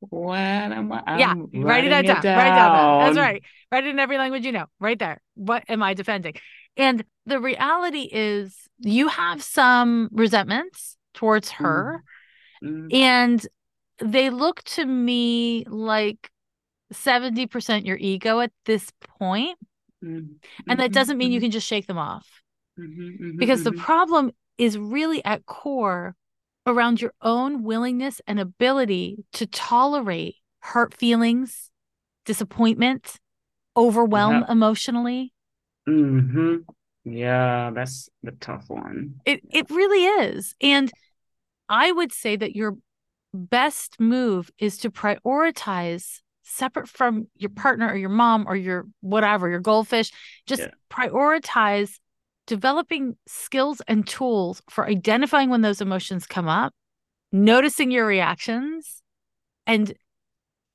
[0.00, 1.02] what am I?
[1.06, 2.06] I'm yeah, write it down.
[2.06, 3.04] Write it down.
[3.04, 3.42] That's right.
[3.70, 4.66] Write it in every language you know.
[4.78, 5.20] Right there.
[5.34, 6.34] What am I defending?
[6.76, 12.02] And the reality is, you have some resentments towards her,
[12.62, 12.92] mm.
[12.94, 13.44] and
[13.98, 16.30] they look to me like
[16.92, 19.58] 70% your ego at this point.
[20.04, 20.70] Mm-hmm.
[20.70, 21.44] And that doesn't mean you mm-hmm.
[21.44, 22.26] can just shake them off.
[22.78, 26.14] Mm-hmm, mm-hmm, because the problem is really at core
[26.66, 31.70] around your own willingness and ability to tolerate hurt feelings,
[32.26, 33.16] disappointment,
[33.74, 34.52] overwhelm yeah.
[34.52, 35.32] emotionally.
[35.88, 36.56] Mm-hmm.
[37.04, 39.14] Yeah, that's the tough one.
[39.24, 40.54] It it really is.
[40.60, 40.92] And
[41.70, 42.76] I would say that your
[43.32, 49.48] best move is to prioritize separate from your partner or your mom or your whatever,
[49.48, 50.12] your goldfish,
[50.46, 50.68] just yeah.
[50.90, 51.98] prioritize
[52.50, 56.74] developing skills and tools for identifying when those emotions come up,
[57.30, 59.04] noticing your reactions,
[59.68, 59.94] and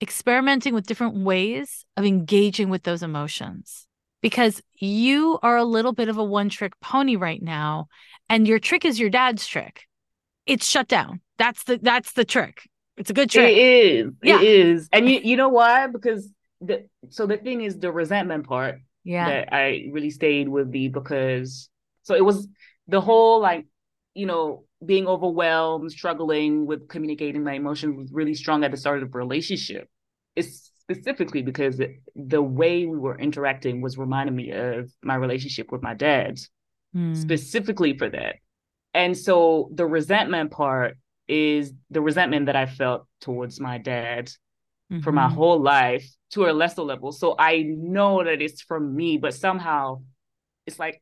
[0.02, 3.88] experimenting with different ways of engaging with those emotions.
[4.22, 7.88] Because you are a little bit of a one trick pony right now,
[8.30, 9.82] and your trick is your dad's trick.
[10.46, 11.20] It's shut down.
[11.38, 12.70] That's the that's the trick.
[12.96, 13.52] It's a good trick.
[13.52, 14.14] It is.
[14.24, 14.40] Yeah.
[14.40, 14.88] It is.
[14.94, 15.88] And you you know why?
[15.88, 18.80] Because the so the thing is the resentment part.
[19.06, 19.30] Yeah.
[19.30, 21.70] That I really stayed with the because
[22.04, 22.48] so it was
[22.88, 23.66] the whole like,
[24.14, 29.02] you know, being overwhelmed, struggling with communicating my emotions was really strong at the start
[29.02, 29.88] of the relationship.
[30.36, 35.72] It's specifically because it, the way we were interacting was reminding me of my relationship
[35.72, 36.40] with my dad,
[36.96, 37.16] mm.
[37.16, 38.36] specifically for that.
[38.94, 44.32] And so the resentment part is the resentment that I felt towards my dad
[44.92, 45.02] mm-hmm.
[45.02, 45.36] for my mm-hmm.
[45.36, 47.12] whole life to a lesser level.
[47.12, 50.02] So I know that it's from me, but somehow
[50.66, 51.02] it's like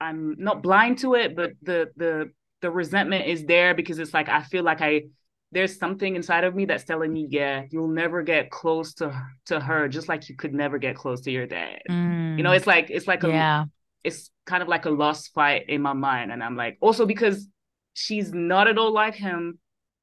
[0.00, 4.28] I'm not blind to it, but the the the resentment is there because it's like
[4.28, 5.04] I feel like I
[5.52, 9.14] there's something inside of me that's telling me, yeah, you'll never get close to
[9.46, 11.80] to her, just like you could never get close to your dad.
[11.88, 12.36] Mm.
[12.36, 12.56] You know, mm.
[12.56, 13.64] it's like it's like a yeah.
[14.02, 17.48] it's kind of like a lost fight in my mind, and I'm like also because
[17.94, 19.58] she's not at all like him.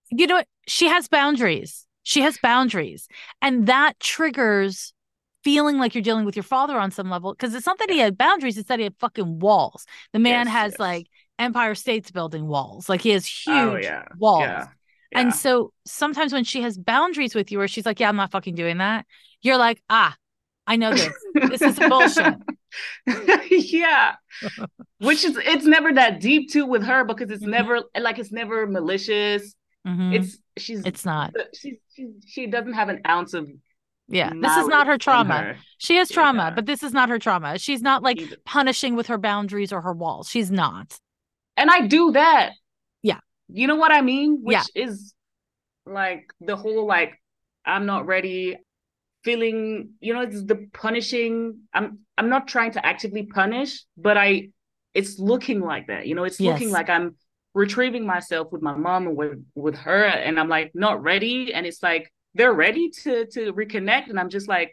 [0.10, 1.86] You know, she has boundaries.
[2.04, 3.08] She has boundaries.
[3.42, 4.94] And that triggers
[5.44, 7.34] feeling like you're dealing with your father on some level.
[7.34, 9.86] Because it's not that he had boundaries, it's that he had fucking walls.
[10.14, 10.80] The man yes, has yes.
[10.80, 11.08] like
[11.40, 12.90] Empire States building walls.
[12.90, 14.06] Like he has oh, huge oh, yeah.
[14.18, 14.42] walls.
[14.42, 14.68] Yeah.
[15.12, 15.20] Yeah.
[15.20, 18.32] And so sometimes when she has boundaries with you, where she's like, Yeah, I'm not
[18.32, 19.06] fucking doing that,
[19.42, 20.16] you're like, Ah,
[20.68, 21.14] I know this.
[21.34, 22.36] this is bullshit.
[23.52, 24.16] yeah.
[25.00, 27.52] Which is it's never that deep too with her because it's mm-hmm.
[27.52, 29.54] never like it's never malicious.
[29.88, 30.14] Mm-hmm.
[30.14, 31.34] It's she's it's not.
[31.60, 33.50] She, she she doesn't have an ounce of
[34.08, 35.38] yeah, this is not her trauma.
[35.38, 35.58] Her.
[35.78, 36.52] She has trauma, yeah.
[36.52, 37.58] but this is not her trauma.
[37.58, 40.28] She's not like punishing with her boundaries or her walls.
[40.28, 41.00] She's not.
[41.56, 42.52] And I do that.
[43.02, 43.20] Yeah.
[43.48, 44.40] You know what I mean?
[44.42, 44.64] Which yeah.
[44.76, 45.14] is
[45.86, 47.14] like the whole like
[47.66, 48.58] I'm not ready
[49.24, 54.50] feeling you know it's the punishing i'm i'm not trying to actively punish but i
[54.94, 56.54] it's looking like that you know it's yes.
[56.54, 57.16] looking like i'm
[57.54, 61.66] retrieving myself with my mom and with with her and i'm like not ready and
[61.66, 64.72] it's like they're ready to to reconnect and i'm just like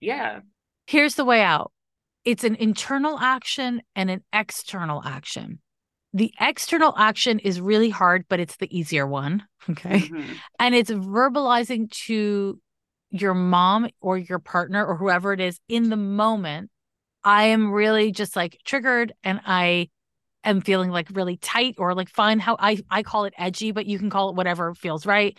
[0.00, 0.40] yeah.
[0.86, 1.72] Here's the way out.
[2.24, 5.60] It's an internal action and an external action.
[6.12, 10.00] The external action is really hard but it's the easier one okay?
[10.00, 10.32] Mm-hmm.
[10.58, 12.58] and it's verbalizing to
[13.10, 16.70] your mom or your partner or whoever it is in the moment,
[17.22, 19.88] I am really just like triggered and I
[20.46, 23.86] am feeling like really tight or like fine how I I call it edgy, but
[23.86, 25.36] you can call it whatever feels right.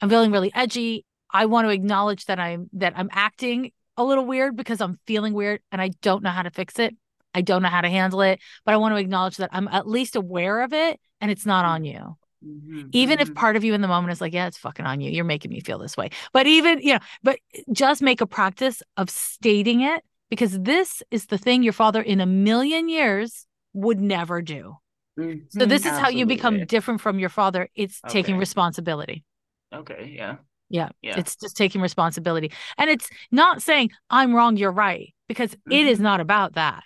[0.00, 1.04] I'm feeling really edgy.
[1.30, 5.34] I want to acknowledge that I'm that I'm acting a little weird because I'm feeling
[5.34, 6.96] weird and I don't know how to fix it.
[7.34, 9.86] I don't know how to handle it, but I want to acknowledge that I'm at
[9.86, 12.16] least aware of it and it's not on you.
[12.44, 12.88] Mm-hmm.
[12.92, 13.34] Even if mm-hmm.
[13.34, 15.10] part of you in the moment is like, yeah, it's fucking on you.
[15.10, 16.10] You're making me feel this way.
[16.32, 17.38] But even, you know, but
[17.72, 22.20] just make a practice of stating it because this is the thing your father in
[22.20, 24.76] a million years would never do.
[25.18, 25.58] Mm-hmm.
[25.58, 26.02] So this is Absolutely.
[26.02, 27.68] how you become different from your father.
[27.74, 28.12] It's okay.
[28.12, 29.24] taking responsibility.
[29.72, 30.12] Okay.
[30.16, 30.36] Yeah.
[30.68, 30.88] Yeah.
[31.02, 31.18] Yeah.
[31.18, 32.52] It's just taking responsibility.
[32.76, 35.72] And it's not saying I'm wrong, you're right, because mm-hmm.
[35.72, 36.04] it is mm-hmm.
[36.04, 36.82] not about that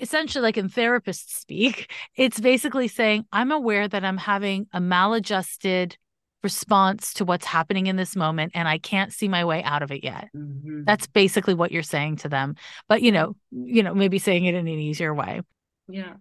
[0.00, 5.94] essentially like in therapist speak it's basically saying i'm aware that i'm having a maladjusted
[6.42, 9.92] response to what's happening in this moment and I can't see my way out of
[9.92, 10.28] it yet.
[10.34, 10.84] Mm-hmm.
[10.84, 12.56] That's basically what you're saying to them.
[12.88, 15.42] But you know, you know, maybe saying it in an easier way.
[15.88, 16.14] yeah.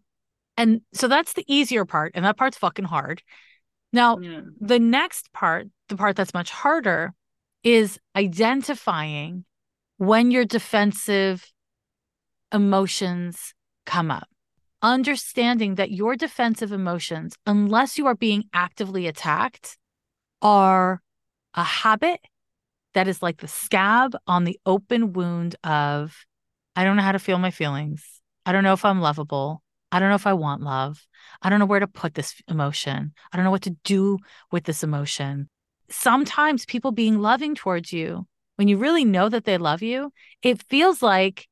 [0.59, 3.23] And so that's the easier part and that part's fucking hard.
[3.93, 4.41] Now, Yeah.
[4.59, 7.13] the next part, the part that's much harder
[7.63, 9.45] is identifying
[9.97, 11.51] when your defensive
[12.51, 13.53] emotions
[13.85, 14.27] come up.
[14.81, 19.77] Understanding that your defensive emotions, unless you are being actively attacked,
[20.41, 21.01] are
[21.53, 22.19] a habit
[22.93, 26.25] that is like the scab on the open wound of
[26.75, 28.21] I don't know how to feel my feelings.
[28.45, 29.61] I don't know if I'm lovable.
[29.91, 31.05] I don't know if I want love.
[31.41, 33.13] I don't know where to put this emotion.
[33.31, 34.19] I don't know what to do
[34.51, 35.49] with this emotion.
[35.89, 40.11] Sometimes people being loving towards you, when you really know that they love you,
[40.43, 41.47] it feels like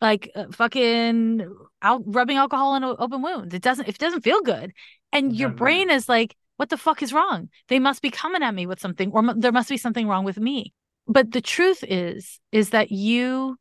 [0.00, 1.46] like uh, fucking
[1.82, 3.52] out rubbing alcohol in an open wound.
[3.52, 3.88] It doesn't.
[3.88, 4.72] It doesn't feel good,
[5.12, 7.48] and your brain is like, "What the fuck is wrong?
[7.68, 10.24] They must be coming at me with something, or m- there must be something wrong
[10.24, 10.72] with me."
[11.06, 13.56] But the truth is, is that you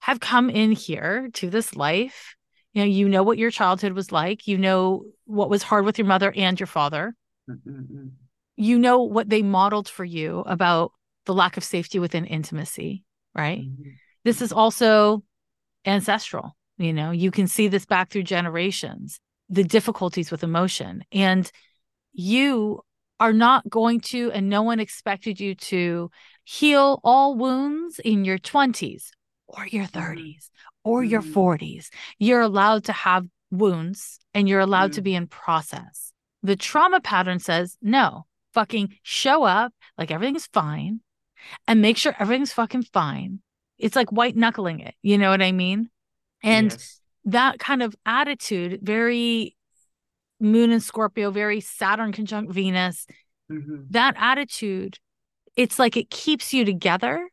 [0.00, 2.34] have come in here to this life.
[2.72, 4.46] You know, you know what your childhood was like.
[4.46, 7.14] You know what was hard with your mother and your father.
[7.48, 8.10] Mm-mm-mm.
[8.56, 10.92] You know what they modeled for you about
[11.26, 13.04] the lack of safety within intimacy,
[13.34, 13.60] right?
[13.60, 13.94] Mhm.
[14.24, 14.58] This is mm-hmm.
[14.58, 15.24] also
[15.84, 16.56] ancestral.
[16.78, 21.04] You know, you can see this back through generations, the difficulties with emotion.
[21.12, 21.50] And
[22.12, 22.80] you
[23.18, 26.10] are not going to, and no one expected you to
[26.44, 29.10] heal all wounds in your 20s
[29.46, 30.00] or your mm-hmm.
[30.00, 30.50] 30s
[30.84, 31.32] or your Mhm.
[31.32, 31.90] 40s.
[32.18, 35.04] You're allowed to have wounds and you're allowed to Mhm.
[35.04, 36.12] be in process.
[36.42, 41.00] The trauma pattern says, no, fucking show up like everything's fine
[41.66, 43.40] and make sure everything's fucking fine.
[43.78, 44.94] It's like white knuckling it.
[45.02, 45.90] You know what I mean?
[46.42, 47.00] And Yes.
[47.24, 49.56] that kind of attitude, very
[50.38, 53.06] moon and Scorpio, very Saturn conjunct Venus,
[53.50, 53.86] Mhm.
[53.90, 54.98] that attitude,
[55.56, 57.28] it's like it keeps you together.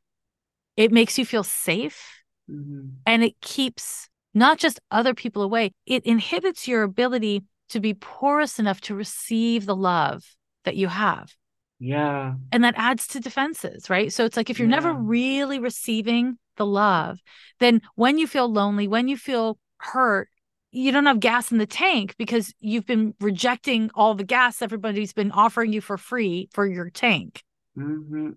[0.75, 2.16] It makes you feel safe
[2.47, 2.97] Mhm.
[3.05, 8.59] and it keeps not just other people away, it inhibits your ability to be porous
[8.59, 10.23] enough to receive the love
[10.63, 11.35] that you have.
[11.79, 12.35] Yeah.
[12.51, 14.11] And that adds to defenses, right?
[14.11, 17.19] So it's like if you're never really receiving the love,
[17.59, 20.29] then when you feel lonely, when you feel hurt,
[20.71, 25.13] you don't have gas in the tank because you've been rejecting all the gas everybody's
[25.13, 27.43] been offering you for free for your tank.
[27.75, 28.31] hmm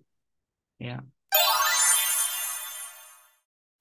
[0.79, 1.01] Yeah.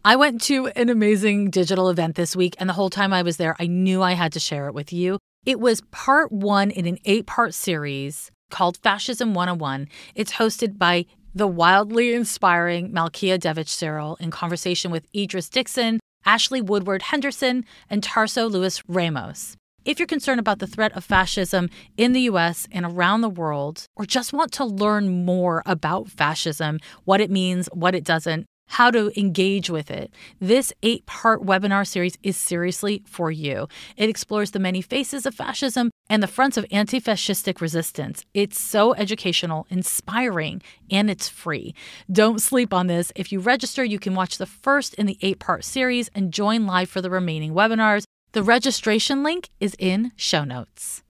[0.02, 3.36] I went to an amazing digital event this week, and the whole time I was
[3.36, 5.18] there, I knew I had to share it with you.
[5.44, 9.88] It was part one in an eight part series called Fascism 101.
[10.14, 16.62] It's hosted by the wildly inspiring Malkia Devich Cyril in conversation with Idris Dixon, Ash-Lee
[16.62, 19.58] Woodard Henderson, and Tarso Luis Ramos.
[19.84, 23.84] If you're concerned about the threat of fascism in the US and around the world,
[23.96, 28.88] or just want to learn more about fascism, what it means, what it doesn't, how
[28.90, 33.66] to engage with it, this eight part webinar series is seriously for you.
[33.96, 38.24] It explores the many faces of fascism and the fronts of anti fascistic resistance.
[38.32, 41.74] It's so educational, inspiring, and it's free.
[42.10, 43.10] Don't sleep on this.
[43.16, 46.64] If you register, you can watch the first in the eight part series and join
[46.64, 48.04] live for the remaining webinars.
[48.32, 51.02] The registration link is in show notes.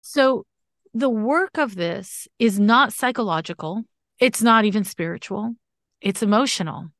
[0.00, 0.44] So,
[0.92, 3.84] the work of this is not psychological,
[4.20, 5.54] it's not even spiritual,
[6.00, 6.90] it's emotional,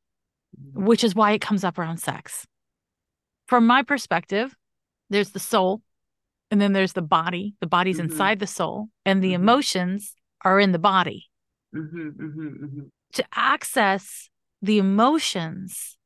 [0.73, 2.45] which is why it comes up around sex.
[3.47, 4.55] From my perspective,
[5.09, 5.81] there's the soul,
[6.49, 7.55] and then there's the body.
[7.59, 8.05] The body's Mhm.
[8.11, 9.35] inside the soul, and the Mhm.
[9.35, 11.29] emotions are in the body.
[11.73, 12.81] hmm hmm hmm
[13.13, 14.29] To access
[14.61, 15.97] the emotions,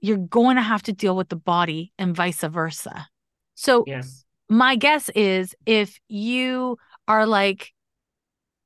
[0.00, 3.08] you're going to have to deal with the body and vice versa.
[3.54, 4.24] So, Yes.
[4.48, 7.72] my guess is if you are like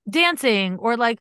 [0.09, 1.19] dancing or like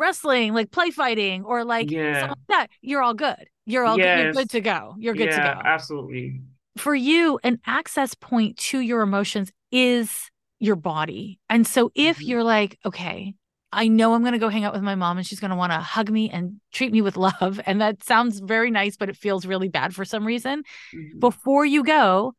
[0.00, 2.14] wrestling, like play fighting or like Yeah.
[2.14, 3.48] something like that, you're all good.
[3.66, 4.18] You're all good.
[4.18, 4.96] You're good to go.
[4.98, 5.62] You're good yeah, to go.
[5.64, 6.40] absolutely.
[6.78, 11.38] For you, an access point to your emotions is your body.
[11.48, 12.28] And so if Mhm.
[12.28, 13.34] you're like, okay,
[13.72, 15.56] I know I'm going to go hang out with my mom and she's going to
[15.56, 17.60] want to hug me and treat me with love.
[17.66, 21.20] And that sounds very nice, but it feels really bad for some reason Mhm.
[21.20, 22.34] before you go,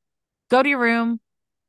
[0.49, 1.19] go to your room,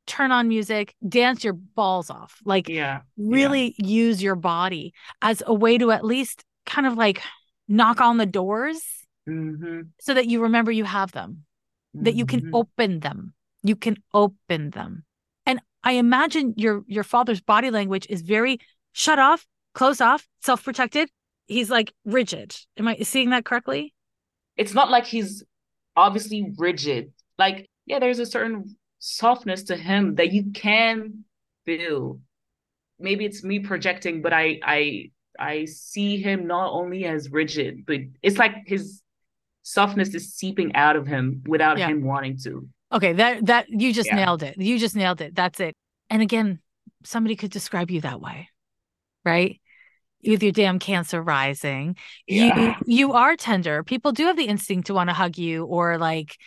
[0.07, 2.39] turn on music, dance your balls off.
[2.45, 3.01] Like Yeah.
[3.17, 7.21] really use your body as a way to at least kind of like
[7.67, 8.81] knock on the doors
[9.25, 11.45] hmm so that you remember you have them,
[12.01, 12.49] that you can Mhm.
[12.53, 13.33] open them.
[13.63, 15.05] You can open them.
[15.45, 18.59] And I imagine your your father's body language is very
[18.91, 21.09] shut off, close off, self-protected.
[21.47, 22.55] He's like rigid.
[22.77, 23.93] Am I seeing that correctly?
[24.57, 25.43] It's not like he's
[25.95, 27.11] obviously rigid.
[27.37, 31.25] Like, yeah, there's a certain softness to him that you can
[31.65, 32.21] feel.
[32.99, 37.97] Maybe it's me projecting, but I I I see him not only as rigid, but
[38.21, 39.01] it's like his
[39.63, 41.87] softness is seeping out of him without yeah.
[41.87, 42.67] him wanting to.
[42.93, 44.15] Okay, that that you just yeah.
[44.15, 44.57] nailed it.
[44.57, 45.35] You just nailed it.
[45.35, 45.75] That's it.
[46.09, 46.59] And again,
[47.03, 48.49] somebody could describe you that way,
[49.25, 49.59] right?
[50.25, 52.75] With your damn cancer rising, yeah.
[52.85, 53.83] you you are tender.
[53.83, 56.37] People do have the instinct to want to hug you or like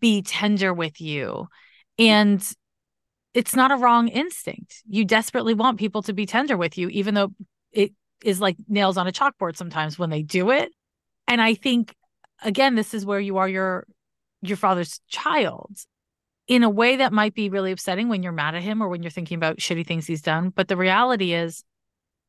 [0.00, 1.46] be tender with you,
[2.00, 2.52] and
[3.34, 4.82] it's not a wrong instinct.
[4.88, 7.32] You desperately want people to be tender with you, even though
[7.70, 7.92] it
[8.24, 10.72] is like nails on a chalkboard sometimes when they do it.
[11.28, 11.94] And I think
[12.42, 13.86] again, this is where you are your
[14.42, 15.76] your father's child
[16.48, 19.02] in a way that might be really upsetting when you're mad at him or when
[19.02, 20.48] you're thinking about shitty things he's done.
[20.48, 21.62] But the reality is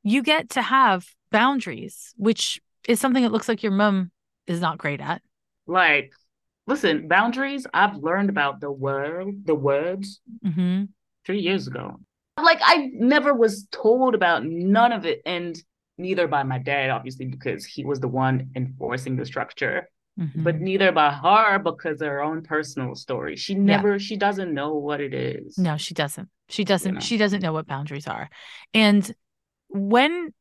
[0.04, 4.12] you get to have boundaries, which is something that looks like your mom
[4.46, 5.22] is not great at.
[5.66, 6.14] Like,
[6.68, 10.86] listen, boundaries, I've learned about the word, the words mm-hmm.
[11.26, 12.00] three years ago.
[12.42, 15.22] Like, I never was told about none of it.
[15.26, 15.62] And
[15.98, 19.88] neither by my dad, obviously, because he was the one enforcing the structure
[20.20, 20.44] mm-hmm.
[20.44, 23.36] but neither by her because of her own personal story.
[23.36, 23.98] She never, yeah.
[23.98, 25.58] she doesn't know what it is.
[25.58, 26.30] No, she doesn't.
[26.50, 27.00] She doesn't, you know?
[27.00, 28.30] she doesn't know what boundaries are.
[28.74, 29.14] And
[29.70, 30.34] when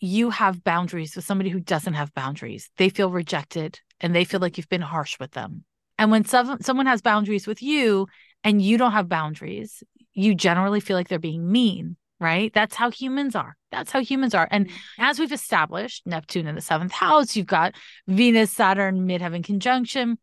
[0.00, 4.40] you have boundaries with somebody who doesn't have boundaries, they feel rejected and they feel
[4.40, 5.64] like you've been harsh with them.
[5.98, 8.06] And when some, someone has boundaries with you
[8.44, 9.82] and you don't have boundaries,
[10.12, 12.52] you generally feel like they're being mean right?
[12.52, 13.56] That's how humans are.
[13.70, 14.48] That's how humans are.
[14.50, 15.02] And mm-hmm.
[15.02, 17.74] as we've established, Neptune in the seventh house, you've got
[18.06, 20.18] Venus, Saturn, midheaven conjunction.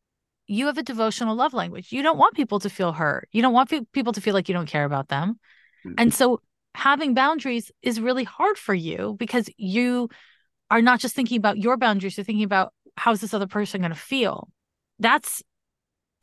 [0.48, 1.92] You have a devotional love language.
[1.92, 3.30] You don't want people to feel hurt.
[3.32, 5.40] You don't want people to feel like you don't care about them.
[5.86, 5.96] Mm-hmm.
[5.98, 6.42] And so
[6.76, 10.10] having boundaries is really hard for you because you
[10.70, 13.94] are not just thinking about your boundaries, you're thinking about how's this other person going
[13.94, 14.50] to feel.
[15.00, 15.44] That's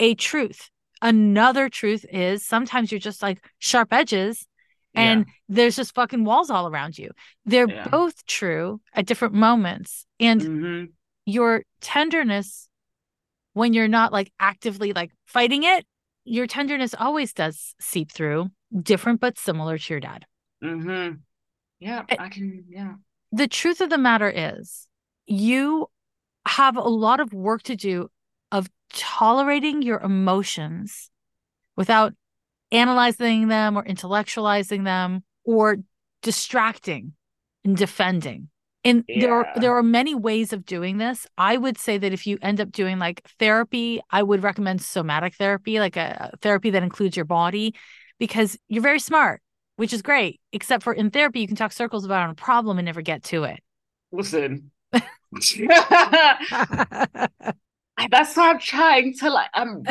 [0.00, 0.70] a truth.
[1.00, 4.46] Another truth is sometimes you're just like sharp edges
[4.94, 5.32] and yeah.
[5.48, 7.10] there's just fucking walls all around you.
[7.44, 7.88] They're yeah.
[7.88, 10.06] both true at different moments.
[10.20, 10.84] And mm-hmm.
[11.24, 12.68] your tenderness,
[13.54, 15.86] when you're not like actively like fighting it,
[16.24, 18.50] your tenderness always does seep through,
[18.80, 20.24] different but similar to your dad.
[20.62, 21.16] Mm-hmm.
[21.80, 22.64] Yeah, I can.
[22.68, 22.94] Yeah.
[23.32, 24.86] The truth of the matter is,
[25.26, 25.88] you
[26.46, 28.10] have a lot of work to do
[28.50, 31.10] of tolerating your emotions
[31.76, 32.14] without
[32.70, 35.78] analyzing them or intellectualizing them or
[36.22, 37.14] distracting
[37.64, 38.48] and defending.
[38.84, 39.20] And yeah.
[39.20, 41.26] there are there are many ways of doing this.
[41.38, 45.36] I would say that if you end up doing like therapy, I would recommend somatic
[45.36, 47.74] therapy, like a, a therapy that includes your body,
[48.18, 49.40] because you're very smart,
[49.76, 50.40] which is great.
[50.52, 53.44] Except for in therapy, you can talk circles about a problem and never get to
[53.44, 53.60] it.
[54.10, 54.70] Listen.
[54.92, 55.56] That's
[58.36, 59.84] why I'm trying to like I'm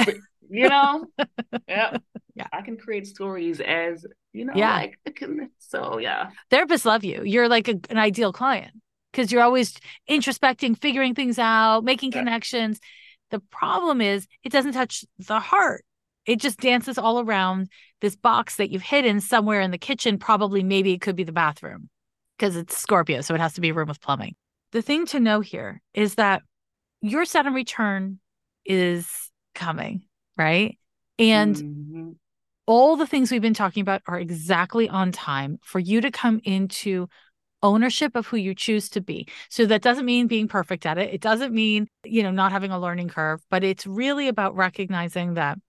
[0.51, 1.05] you know?
[1.67, 1.97] yeah.
[2.35, 2.47] Yeah.
[2.51, 4.75] I can create stories as, you know, yeah.
[4.75, 4.99] like
[5.59, 6.29] so yeah.
[6.51, 7.23] Therapists love you.
[7.23, 8.73] You're like a, an ideal client
[9.11, 9.77] because you're always
[10.09, 12.19] introspecting, figuring things out, making yeah.
[12.19, 12.79] connections.
[13.31, 15.85] The problem is it doesn't touch the heart.
[16.25, 17.69] It just dances all around
[18.01, 20.17] this box that you've hidden somewhere in the kitchen.
[20.17, 21.89] Probably, maybe it could be the bathroom
[22.37, 23.21] because it's Scorpio.
[23.21, 24.35] So it has to be a room with plumbing.
[24.71, 26.41] The thing to know here is that
[27.01, 28.19] your Saturn return
[28.65, 30.03] is coming
[30.41, 30.77] right?
[31.19, 32.09] And mm-hmm.
[32.65, 36.41] all the things we've been talking about are exactly on time for you to come
[36.43, 37.07] into
[37.63, 39.27] ownership of who you choose to be.
[39.49, 41.13] So that doesn't mean being perfect at it.
[41.13, 45.35] It doesn't mean, you know, not having a learning curve, but it's really about recognizing
[45.35, 45.59] that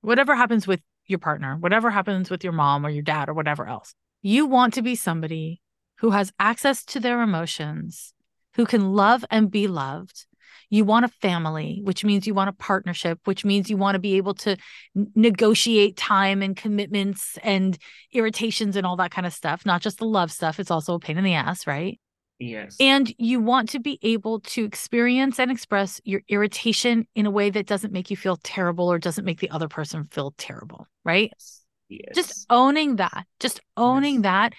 [0.00, 0.80] whatever happens with
[1.10, 4.74] your partner, whatever happens with your mom or your dad or whatever else, you want
[4.74, 5.60] to be somebody
[5.98, 8.14] who has access to their emotions,
[8.54, 10.26] who can love and be loved,
[10.70, 14.00] you want a family, which means you want a partnership, which means you want to
[14.00, 14.56] be able to
[14.94, 17.76] negotiate time and commitments and
[18.12, 20.60] irritations and all that kind of stuff, not just the love stuff.
[20.60, 22.00] It's also a pain in the ass, right?
[22.40, 22.76] Yes.
[22.80, 27.50] And you want to be able to experience and express your irritation in a way
[27.50, 31.30] that doesn't make you feel terrible or doesn't make the other person feel terrible, right?
[31.34, 31.60] Yes.
[31.90, 32.14] yes.
[32.14, 34.22] Just owning that, just owning yes.
[34.22, 34.52] that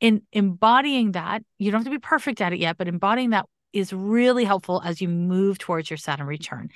[0.00, 1.42] in embodying that.
[1.58, 4.80] You don't have to be perfect at it yet, but embodying that is really helpful
[4.82, 6.70] as you move towards your Saturn return.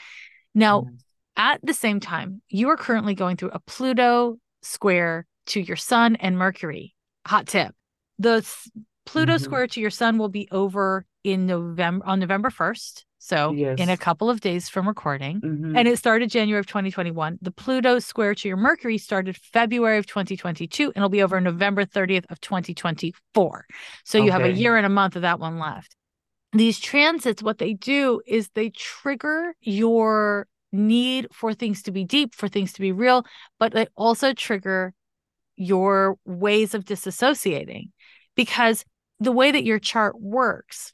[0.55, 0.95] Now, mm-hmm.
[1.37, 6.17] at the same time, you are currently going through a Pluto square to your Sun
[6.17, 6.95] and Mercury.
[7.27, 7.75] Hot tip.
[8.19, 8.47] The
[9.11, 9.45] Pluto mm-hmm.
[9.45, 13.05] square to your Sun will be over in November on November 1st.
[13.23, 13.79] So yes.
[13.79, 15.43] in a couple of days from recording.
[15.43, 15.77] Mm-hmm.
[15.77, 17.39] And it started January of 2021.
[17.43, 21.85] The Pluto square to your Mercury started February of 2022 and it'll be over November
[21.85, 23.67] 30th of 2024.
[24.05, 25.97] So you have a year and a month of that one left
[26.53, 32.35] these transits, what they do is they trigger your need for things to be deep,
[32.35, 33.25] for things to be real,
[33.59, 34.93] but they also trigger
[35.57, 37.91] your ways of disassociating
[38.35, 38.85] because
[39.21, 40.93] the way that your chart works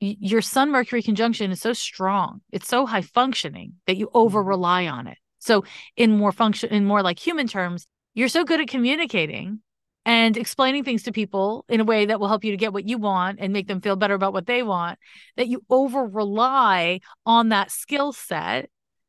[0.00, 4.44] your sun mercury conjunction is so strong it's so high functioning that you over Mm-hmm.
[4.44, 5.64] rely on it so
[5.96, 9.60] in more function in more like human terms you're so good at communicating
[10.06, 12.86] and explaining things to people in a way that will help you to get what
[12.86, 14.98] you want and make them feel better about what they want
[15.36, 18.68] that you over rely on that skill set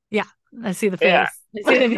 [0.09, 0.23] yeah
[0.63, 1.29] i see the face Yeah.
[1.57, 1.95] I see the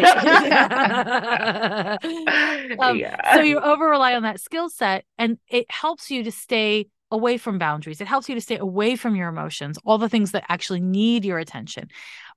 [2.01, 2.77] face.
[2.79, 3.35] Um, yeah.
[3.35, 7.37] so you over rely on that skill set and it helps you to stay away
[7.37, 8.01] from boundaries.
[8.01, 11.25] It helps you to stay away from your emotions all the things that actually need
[11.25, 11.89] your attention.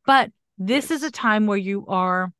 [0.06, 2.32] But this is a time where you are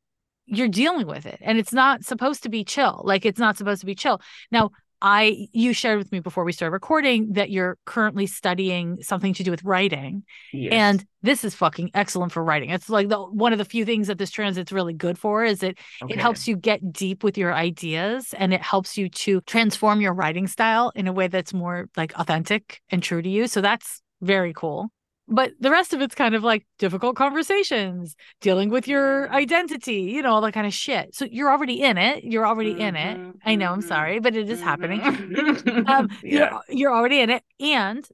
[0.45, 3.01] you're dealing with it and it's not supposed to be chill.
[3.05, 4.21] Like it's not supposed to be chill.
[4.51, 4.71] Now
[5.01, 9.43] i you shared with me before we started recording that you're currently studying something to
[9.43, 10.23] do with writing
[10.53, 10.71] Yes.
[10.73, 14.07] and this is fucking excellent for writing it's like the one of the few things
[14.07, 16.13] that this transit's really good for is it Okay.
[16.13, 20.13] it helps you get deep with your ideas and it helps you to transform your
[20.13, 23.47] writing style in a way that's more like authentic and true to you.
[23.47, 24.89] So that's very cool.
[25.31, 30.21] But the rest of it's kind of like difficult conversations, dealing with your identity, you
[30.21, 31.15] know, all that kind of shit.
[31.15, 32.25] So you're already in it.
[32.25, 33.17] You're already in it.
[33.17, 34.99] Mhm, I know, I'm sorry, but it is happening.
[34.99, 35.87] mhm.
[35.87, 36.59] Um, yeah.
[36.67, 37.43] you're, you're already in it.
[37.61, 38.05] And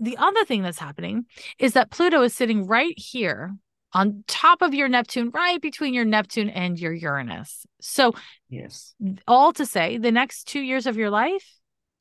[0.00, 1.26] the other thing that's happening
[1.60, 3.54] is that Pluto is sitting right here
[3.92, 7.66] on top of your Neptune, right between your Neptune and your Uranus.
[7.80, 8.14] So
[8.50, 8.94] Yes.
[9.28, 11.44] all to say the next two years of your life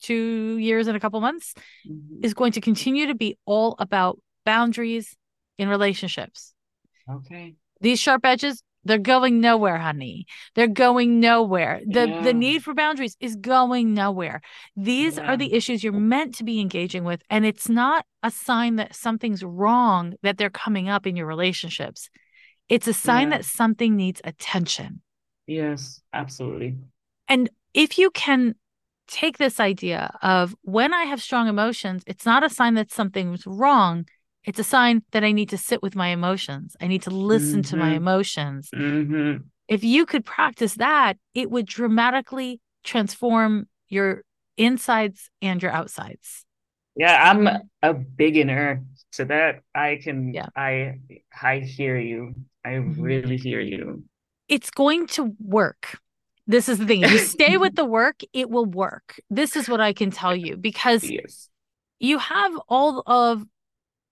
[0.01, 1.53] two years and a couple months
[1.88, 2.24] Mhm.
[2.24, 4.20] is going to continue to be all about
[4.52, 5.08] boundaries
[5.58, 6.54] in relationships
[7.18, 7.56] Okay.
[7.82, 8.56] these sharp edges
[8.88, 10.26] they're going nowhere honey
[10.56, 12.22] they're going nowhere the Yeah.
[12.28, 14.39] the need for boundaries is going nowhere
[14.76, 15.28] these Yeah.
[15.30, 18.95] are the issues you're meant to be engaging with and it's not a sign that
[18.95, 22.10] something's wrong that they're coming up in your relationships
[22.76, 23.38] it's a sign Yeah.
[23.38, 25.02] that something needs attention
[25.62, 26.02] Yes.
[26.22, 26.76] Absolutely.
[27.28, 28.56] And if you can
[29.08, 33.45] take this idea of when I have strong emotions, it's not a sign that something's
[33.48, 34.06] wrong.
[34.48, 36.76] It's a sign that I need to sit with my emotions.
[36.82, 37.98] I need to listen to my Mhm.
[37.98, 38.70] emotions.
[38.74, 39.34] hmm
[39.68, 44.24] If you could practice that, it would dramatically transform your
[44.56, 46.45] insides and your outsides.
[46.95, 47.45] Yeah, I'm
[47.84, 48.84] a beginner
[49.18, 49.64] to that.
[49.76, 50.34] I can.
[50.34, 50.48] Yeah.
[50.56, 51.00] I.
[51.43, 52.34] I hear you.
[52.64, 54.06] I really hear you.
[54.48, 56.00] It's going to work.
[56.48, 57.02] This is the thing.
[57.02, 59.20] You stay with the work, it will work.
[59.30, 61.50] This is what I can tell you because Yes.
[62.00, 63.43] you have all of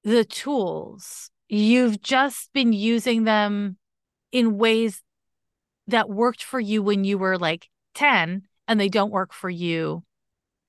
[0.06, 1.30] the tools.
[1.50, 3.78] You've just been using them
[4.32, 5.02] in ways
[5.88, 10.04] that worked for you when you were like 10 and they don't work for you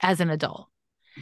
[0.01, 0.68] as an adult.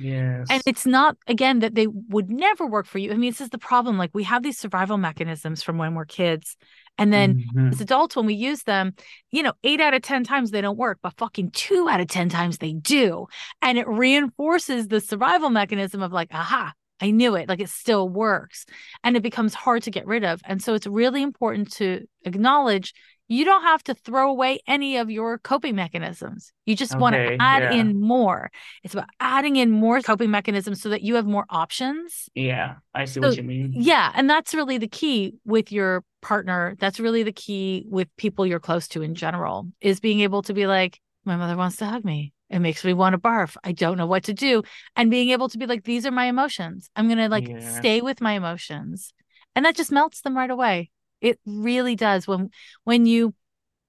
[0.00, 0.48] Yes.
[0.50, 3.12] And it's not, again, that they would never work for you.
[3.12, 3.96] I mean, this is the problem.
[3.96, 6.56] Like, we have these survival mechanisms from when we're kids.
[6.98, 7.72] And then Mhm.
[7.72, 8.94] as adults, when we use them,
[9.30, 12.08] you know, eight out of 10 times they don't work, but fucking two out of
[12.08, 13.26] 10 times they do.
[13.62, 17.48] And it reinforces the survival mechanism of like, aha, I knew it.
[17.48, 18.66] Like it still works.
[19.02, 20.40] And it becomes hard to get rid of.
[20.44, 22.94] And so it's really important to acknowledge
[23.26, 26.52] you don't have to throw away any of your coping mechanisms.
[26.66, 27.80] You just want to add yeah.
[27.80, 28.50] in more.
[28.82, 33.06] It's about adding in more coping mechanisms so that you have more options Yeah, I
[33.06, 33.72] see So, what you mean.
[33.74, 36.76] yeah, and that's really the key with your partner.
[36.78, 40.52] That's really the key with people you're close to in general is being able to
[40.52, 42.33] be like, my mother wants to hug me.
[42.50, 43.56] It makes me want to barf.
[43.64, 44.62] I don't know what to do.
[44.96, 46.90] And being able to be like, these are my emotions.
[46.94, 47.58] I'm going to like Yeah.
[47.78, 49.12] stay with my emotions.
[49.56, 50.90] And that just melts them right away.
[51.20, 52.28] It really does.
[52.28, 52.50] When
[52.84, 53.34] when you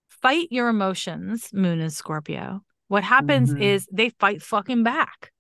[0.10, 3.62] fight your emotions, moon and Scorpio, what happens Mhm.
[3.62, 5.32] is they fight fucking back.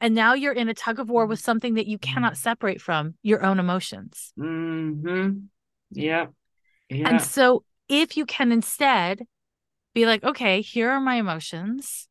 [0.00, 3.14] And now you're in a tug of war with something that you cannot separate from
[3.22, 4.32] your own emotions.
[4.38, 5.38] Mm-hmm.
[5.90, 6.26] Yeah.
[6.88, 7.08] Yeah.
[7.08, 9.22] And so if you can instead
[9.94, 12.08] be like, okay, here are my emotions.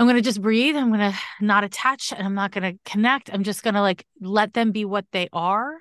[0.00, 0.76] I'm going to just breathe.
[0.76, 3.28] I'm going to not attach and I'm not going to connect.
[3.30, 5.74] I'm just going to like let them be what they are.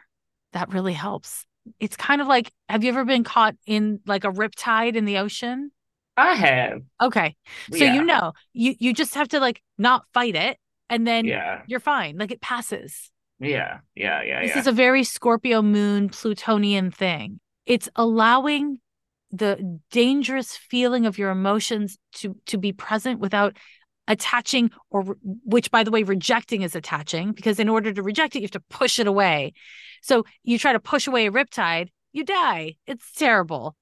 [0.52, 1.46] That really helps.
[1.80, 5.06] It's kind of like, have you ever been caught in like a rip tide in
[5.06, 5.72] the ocean?
[6.18, 6.82] I have.
[7.00, 7.38] Okay.
[7.72, 7.94] So yeah.
[7.94, 10.58] you know, you you just have to like not fight it
[10.90, 11.62] and then Yeah.
[11.68, 12.18] you're fine.
[12.18, 13.10] Like it passes.
[13.40, 13.78] Yeah.
[13.96, 14.22] Yeah.
[14.24, 14.42] Yeah.
[14.42, 14.60] This yeah.
[14.60, 17.40] is a very Scorpio moon Plutonian thing.
[17.66, 18.80] It's allowing
[19.32, 23.56] the dangerous feeling of your emotions to to be present without
[24.10, 28.40] attaching or which by the way rejecting is attaching because in order to reject it
[28.40, 29.54] you have to push it away.
[30.02, 32.76] So you try to push away a riptide, you die.
[32.88, 33.76] It's terrible.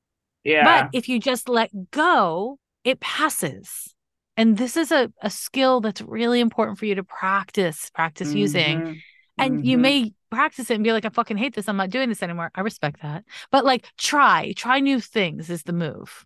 [0.44, 0.64] yeah.
[0.66, 3.94] But if you just let go, it passes.
[4.36, 8.82] And this is a, a skill that's really important for you to practice, practice using.
[8.82, 9.02] Mhm.
[9.40, 9.82] And you Mhm.
[9.82, 11.70] may practice it and be like, I fucking hate this.
[11.70, 12.52] I'm not doing this anymore.
[12.56, 13.24] I respect that.
[13.52, 16.26] But like try, try new things is the move.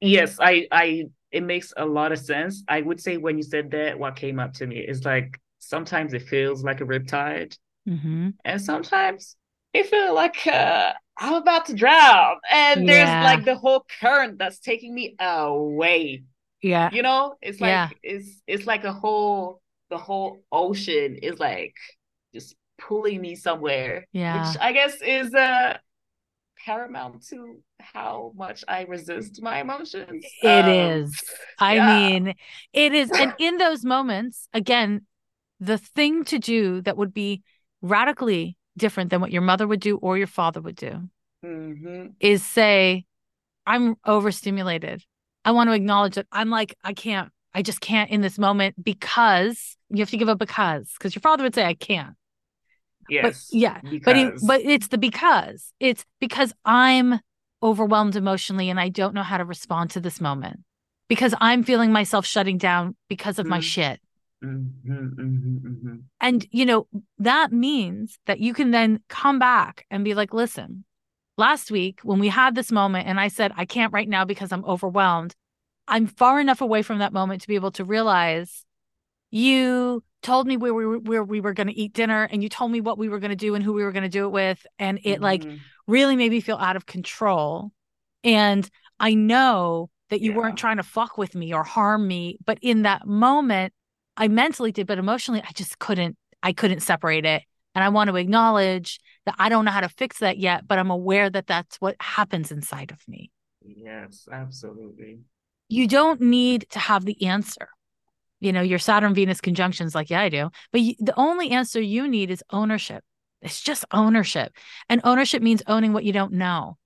[0.00, 2.62] Yes, I I it makes a lot of sense.
[2.68, 6.12] I would say when you said that, what came up to me is like sometimes
[6.14, 7.56] it feels like a riptide,
[7.88, 8.30] Mm-hmm.
[8.44, 9.36] and sometimes
[9.72, 12.86] it feels like uh, I'm about to drown, and Yeah.
[12.86, 16.24] there's like the whole current that's taking me away.
[16.62, 16.90] Yeah.
[16.92, 17.88] You know, it's like Yeah.
[18.02, 21.74] it's it's like a whole the whole ocean is like
[22.34, 24.52] just pulling me somewhere, Yeah.
[24.52, 25.78] which I guess is uh
[26.64, 30.24] paramount to how much I resist my emotions.
[30.42, 31.20] It Um, is.
[31.58, 31.86] I yeah.
[32.10, 32.34] mean,
[32.72, 33.10] it is.
[33.12, 35.06] And in those moments, again,
[35.60, 37.42] the thing to do that would be
[37.82, 41.08] radically different than what your mother would do or your father would do
[41.42, 42.14] mhm.
[42.20, 43.04] is say,
[43.66, 45.04] I'm overstimulated.
[45.44, 48.82] I want to acknowledge that I'm like, I can't, I just can't in this moment
[48.82, 52.14] because you have to give up because, because your father would say, I can't.
[53.10, 53.48] Yes.
[53.52, 55.72] yeah, But it, but it's the because.
[55.80, 57.20] It's because I'm
[57.62, 60.60] overwhelmed emotionally and I don't know how to respond to this moment.
[61.08, 63.62] Because I'm feeling myself shutting down because of my Mm.
[63.62, 64.00] shit.
[64.42, 66.02] Mhm, mhm, mhm.
[66.20, 66.86] And you know,
[67.18, 70.84] that means that you can then come back and be like, "Listen,
[71.36, 74.52] last week when we had this moment and I said I can't right now because
[74.52, 75.34] I'm overwhelmed,
[75.88, 78.64] I'm far enough away from that moment to be able to realize
[79.30, 82.48] you told me where we were, where we were going to eat dinner and you
[82.48, 84.26] told me what we were going to do and who we were going to do
[84.26, 85.58] it with and it like Mhm.
[85.86, 87.72] really made me feel out of control.
[88.22, 88.68] And
[88.98, 90.36] I know that you Yeah.
[90.38, 93.72] weren't trying to fuck with me or harm me, but in that moment,
[94.16, 97.42] I mentally did, but emotionally, I just couldn't, I couldn't separate it.
[97.74, 100.78] And I want to acknowledge that I don't know how to fix that yet, but
[100.78, 103.30] I'm aware that that's what happens inside of me.
[103.62, 105.20] Yes, absolutely.
[105.68, 107.68] You don't need to have the answer.
[108.40, 110.50] You know, your Saturn Venus conjunctions, like, yeah, I do.
[110.72, 113.04] But you, the only answer you need is ownership.
[113.42, 114.52] It's just ownership.
[114.88, 116.76] And ownership means owning what you don't know.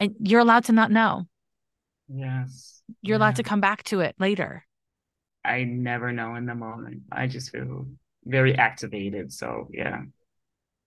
[0.00, 1.26] And you're allowed to not know.
[2.08, 2.82] Yes.
[3.02, 4.66] You're allowed to come back to it later.
[5.44, 7.02] I never know in the moment.
[7.10, 7.86] I just feel
[8.24, 9.32] very activated.
[9.32, 10.02] So yeah,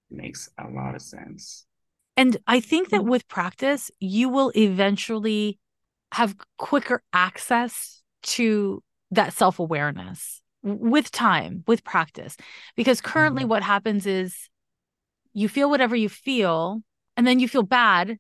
[0.09, 1.65] makes a lot of sense.
[2.17, 3.09] And I think that mm.
[3.09, 5.59] with practice, you will eventually
[6.13, 8.81] have quicker access to
[9.15, 12.37] that self awareness with time, with practice.
[12.75, 13.49] Because currently, Mhm.
[13.49, 14.49] what happens is
[15.33, 16.81] you feel whatever you feel,
[17.17, 18.17] and then you feel bad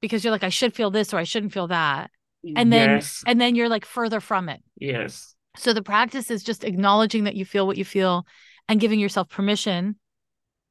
[0.00, 2.10] because you're like, I should feel this or I shouldn't feel that.
[2.56, 4.62] And then, yes, and then you're like further from it.
[4.76, 8.26] yes, So the practice is just acknowledging that you feel what you feel
[8.68, 9.96] and giving yourself permission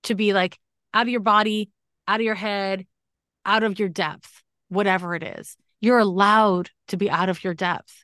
[0.04, 0.60] to be like
[0.94, 1.70] out of your body,
[2.08, 2.86] out of your head,
[3.46, 5.56] out of your depth, whatever it is.
[5.80, 8.04] You're allowed to be out of your depth.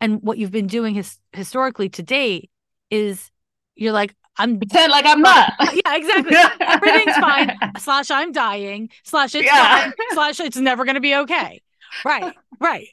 [0.00, 2.50] And what you've been doing his, historically to date
[2.90, 3.30] is
[3.74, 5.52] you're like, I'm pretend like I'm not.
[5.74, 6.36] yeah, exactly.
[6.60, 7.56] Everything's fine.
[7.78, 8.90] Slash, I'm dying.
[9.04, 9.80] Slash, it's Yeah.
[9.82, 9.92] fine.
[10.12, 11.62] Slash, it's never going to be okay.
[12.04, 12.86] Right, right.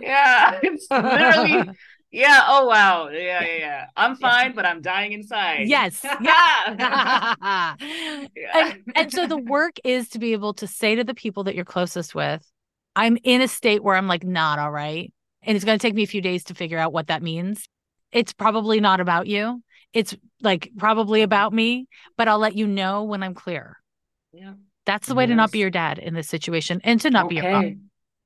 [0.00, 1.70] Yeah, it's literally.
[2.10, 2.42] Yeah.
[2.46, 3.08] Oh wow.
[3.08, 3.86] Yeah, yeah, yeah.
[3.96, 5.66] I'm fine, but I'm dying inside.
[5.68, 6.04] Yes.
[6.20, 7.74] Yeah.
[8.54, 11.54] and, and so the work is to be able to say to the people that
[11.54, 12.46] you're closest with,
[12.94, 15.12] I'm in a state where I'm like not all right.
[15.42, 17.66] And it's going to take me a few days to figure out what that means.
[18.12, 19.62] It's probably not about you.
[19.92, 21.86] It's like probably about me,
[22.16, 23.76] but I'll let you know when I'm clear.
[24.32, 24.54] yeah.
[24.84, 27.36] That's the way to not be your dad in this situation and to not be
[27.36, 27.82] your mom.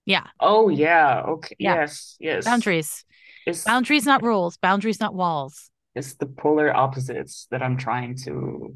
[0.07, 0.27] Yeah.
[0.41, 1.21] Oh yeah.
[1.21, 1.55] Okay.
[1.59, 1.75] Yeah.
[1.75, 2.17] Yes.
[2.19, 2.45] Yes.
[2.47, 3.05] Boundaries.
[3.47, 4.57] It's Boundaries, not rules.
[4.57, 5.71] Boundaries, not walls.
[5.95, 8.75] it's the polar opposites that I'm trying to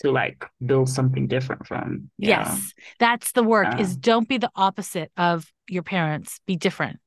[0.00, 2.10] to like build something different from.
[2.18, 2.48] Yeah.
[2.48, 2.72] Yes.
[2.98, 3.98] That's the work is Uh.
[4.00, 6.40] don't be the opposite of your parents.
[6.46, 6.98] Be different.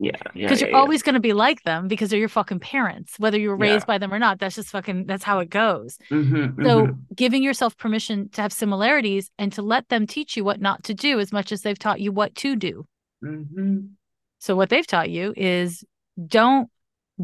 [0.00, 0.12] Yeah.
[0.32, 0.80] Because yeah, you're yeah.
[0.80, 3.84] always going to be like them because they're your fucking parents whether you were raised
[3.86, 6.96] by them or not that's just fucking that's how it goes Mhm, so mhm.
[7.16, 10.94] giving yourself permission to have similarities and to let them teach you what not to
[10.94, 12.84] do as much as they've taught you what to do
[13.24, 13.90] Mhm.
[14.38, 15.84] so what they've taught you is
[16.26, 16.70] don't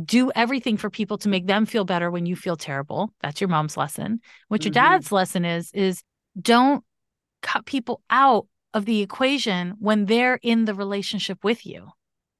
[0.05, 3.49] do everything for people to make them feel better when you feel terrible that's your
[3.49, 4.75] mom's lesson what your Mhm.
[4.83, 6.03] dad's lesson is is
[6.41, 6.83] don't
[7.41, 11.87] cut people out of the equation when they're in the relationship with you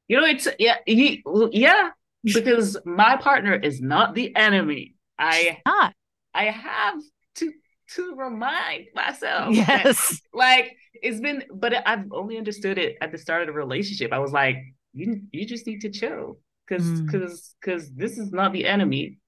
[0.09, 1.91] You know, it's yeah, he, yeah,
[2.23, 4.95] because my partner is not the enemy.
[5.19, 5.95] I not
[6.35, 7.01] I have
[7.37, 7.53] to
[7.97, 9.55] to remind myself.
[9.57, 13.53] that, yes like it's been, but I've only understood it at the start of the
[13.53, 14.13] relationship.
[14.13, 14.57] I was like,
[14.93, 17.07] you you just need to chill, because Mm.
[17.07, 19.19] because because this is not the enemy.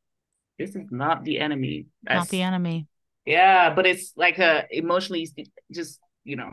[0.58, 1.86] This is not the enemy.
[2.04, 2.86] not the enemy
[3.26, 5.28] Yeah, but it's like a emotionally
[5.72, 6.52] just you know,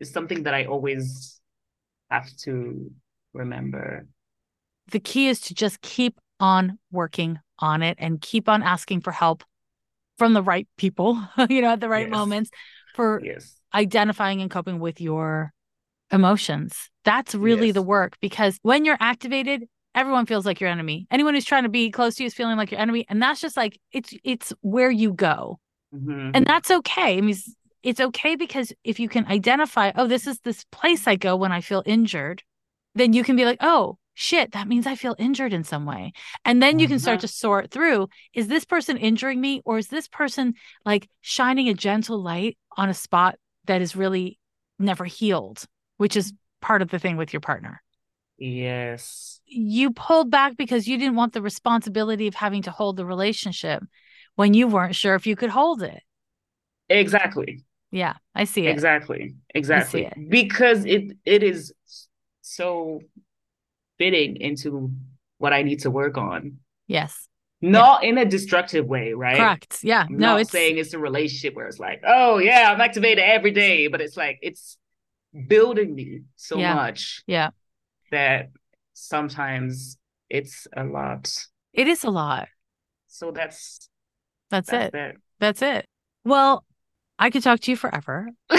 [0.00, 1.40] it's something that I always
[2.10, 2.90] have to
[3.32, 4.06] remember.
[4.90, 9.12] the key is to just keep on working on it and keep on asking for
[9.12, 9.44] help
[10.18, 12.10] from the right people, you know, at the right Yes.
[12.10, 12.50] moments
[12.94, 13.56] for Yes.
[13.74, 15.52] identifying and coping with your
[16.10, 16.90] emotions.
[17.04, 19.64] That's really the work because when you're activated,
[19.94, 21.06] everyone feels like your enemy.
[21.10, 23.06] Anyone who's trying to be close to you is feeling like your enemy.
[23.08, 25.58] And that's just like it's it's where you go.
[25.94, 26.32] Mhm.
[26.34, 27.18] And that's okay.
[27.18, 31.06] I mean, it's, it's okay because if you can identify, oh, this is this place
[31.06, 32.42] I go when I feel injured,
[32.94, 36.12] then you can be like, oh, shit, that means I feel injured in some way.
[36.44, 37.20] And then you can start Uh-huh.
[37.22, 41.74] to sort through is this person injuring me or is this person like shining a
[41.74, 43.36] gentle light on a spot
[43.66, 44.38] that is really
[44.78, 45.64] never healed,
[45.96, 47.82] which is part of the thing with your partner.
[48.38, 49.40] Yes.
[49.46, 53.82] You pulled back because you didn't want the responsibility of having to hold the relationship
[54.34, 56.02] when you weren't sure if you could hold it.
[56.88, 57.64] Exactly.
[57.90, 58.70] Yeah, I see it.
[58.70, 59.34] Exactly.
[59.54, 60.04] Exactly.
[60.06, 60.14] it.
[60.28, 61.72] Because it it is
[62.42, 63.00] so
[63.98, 64.92] fitting into
[65.38, 66.58] what I need to work on.
[66.86, 67.28] Yes.
[67.60, 69.36] Not in a destructive way, right?
[69.36, 69.78] Correct.
[69.82, 70.04] Yeah.
[70.08, 73.24] I'm no, not it's saying it's a relationship where it's like, oh yeah, I'm activated
[73.24, 74.76] every day, but it's like it's
[75.46, 76.74] building me so Yeah.
[76.74, 77.50] much yeah.
[78.10, 78.50] that
[78.92, 79.96] sometimes
[80.28, 81.32] it's a lot.
[81.72, 82.48] It is a lot.
[83.06, 83.88] So that's
[84.50, 84.92] That's, that's it.
[84.92, 85.14] that.
[85.38, 85.86] That's it.
[86.24, 86.64] Well,
[87.22, 88.30] I could talk to you forever.
[88.48, 88.58] But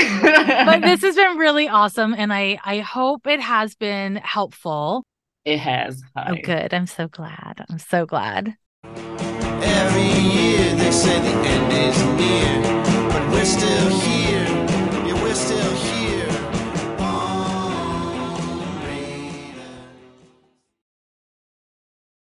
[0.65, 5.03] but this has been really awesome and I I hope it has been helpful.
[5.43, 6.01] it has.
[6.15, 6.41] Oh Hi.
[6.41, 6.73] good.
[6.73, 7.65] I'm so glad.
[7.69, 8.55] I'm so glad.
[8.85, 12.92] Every year they say the end is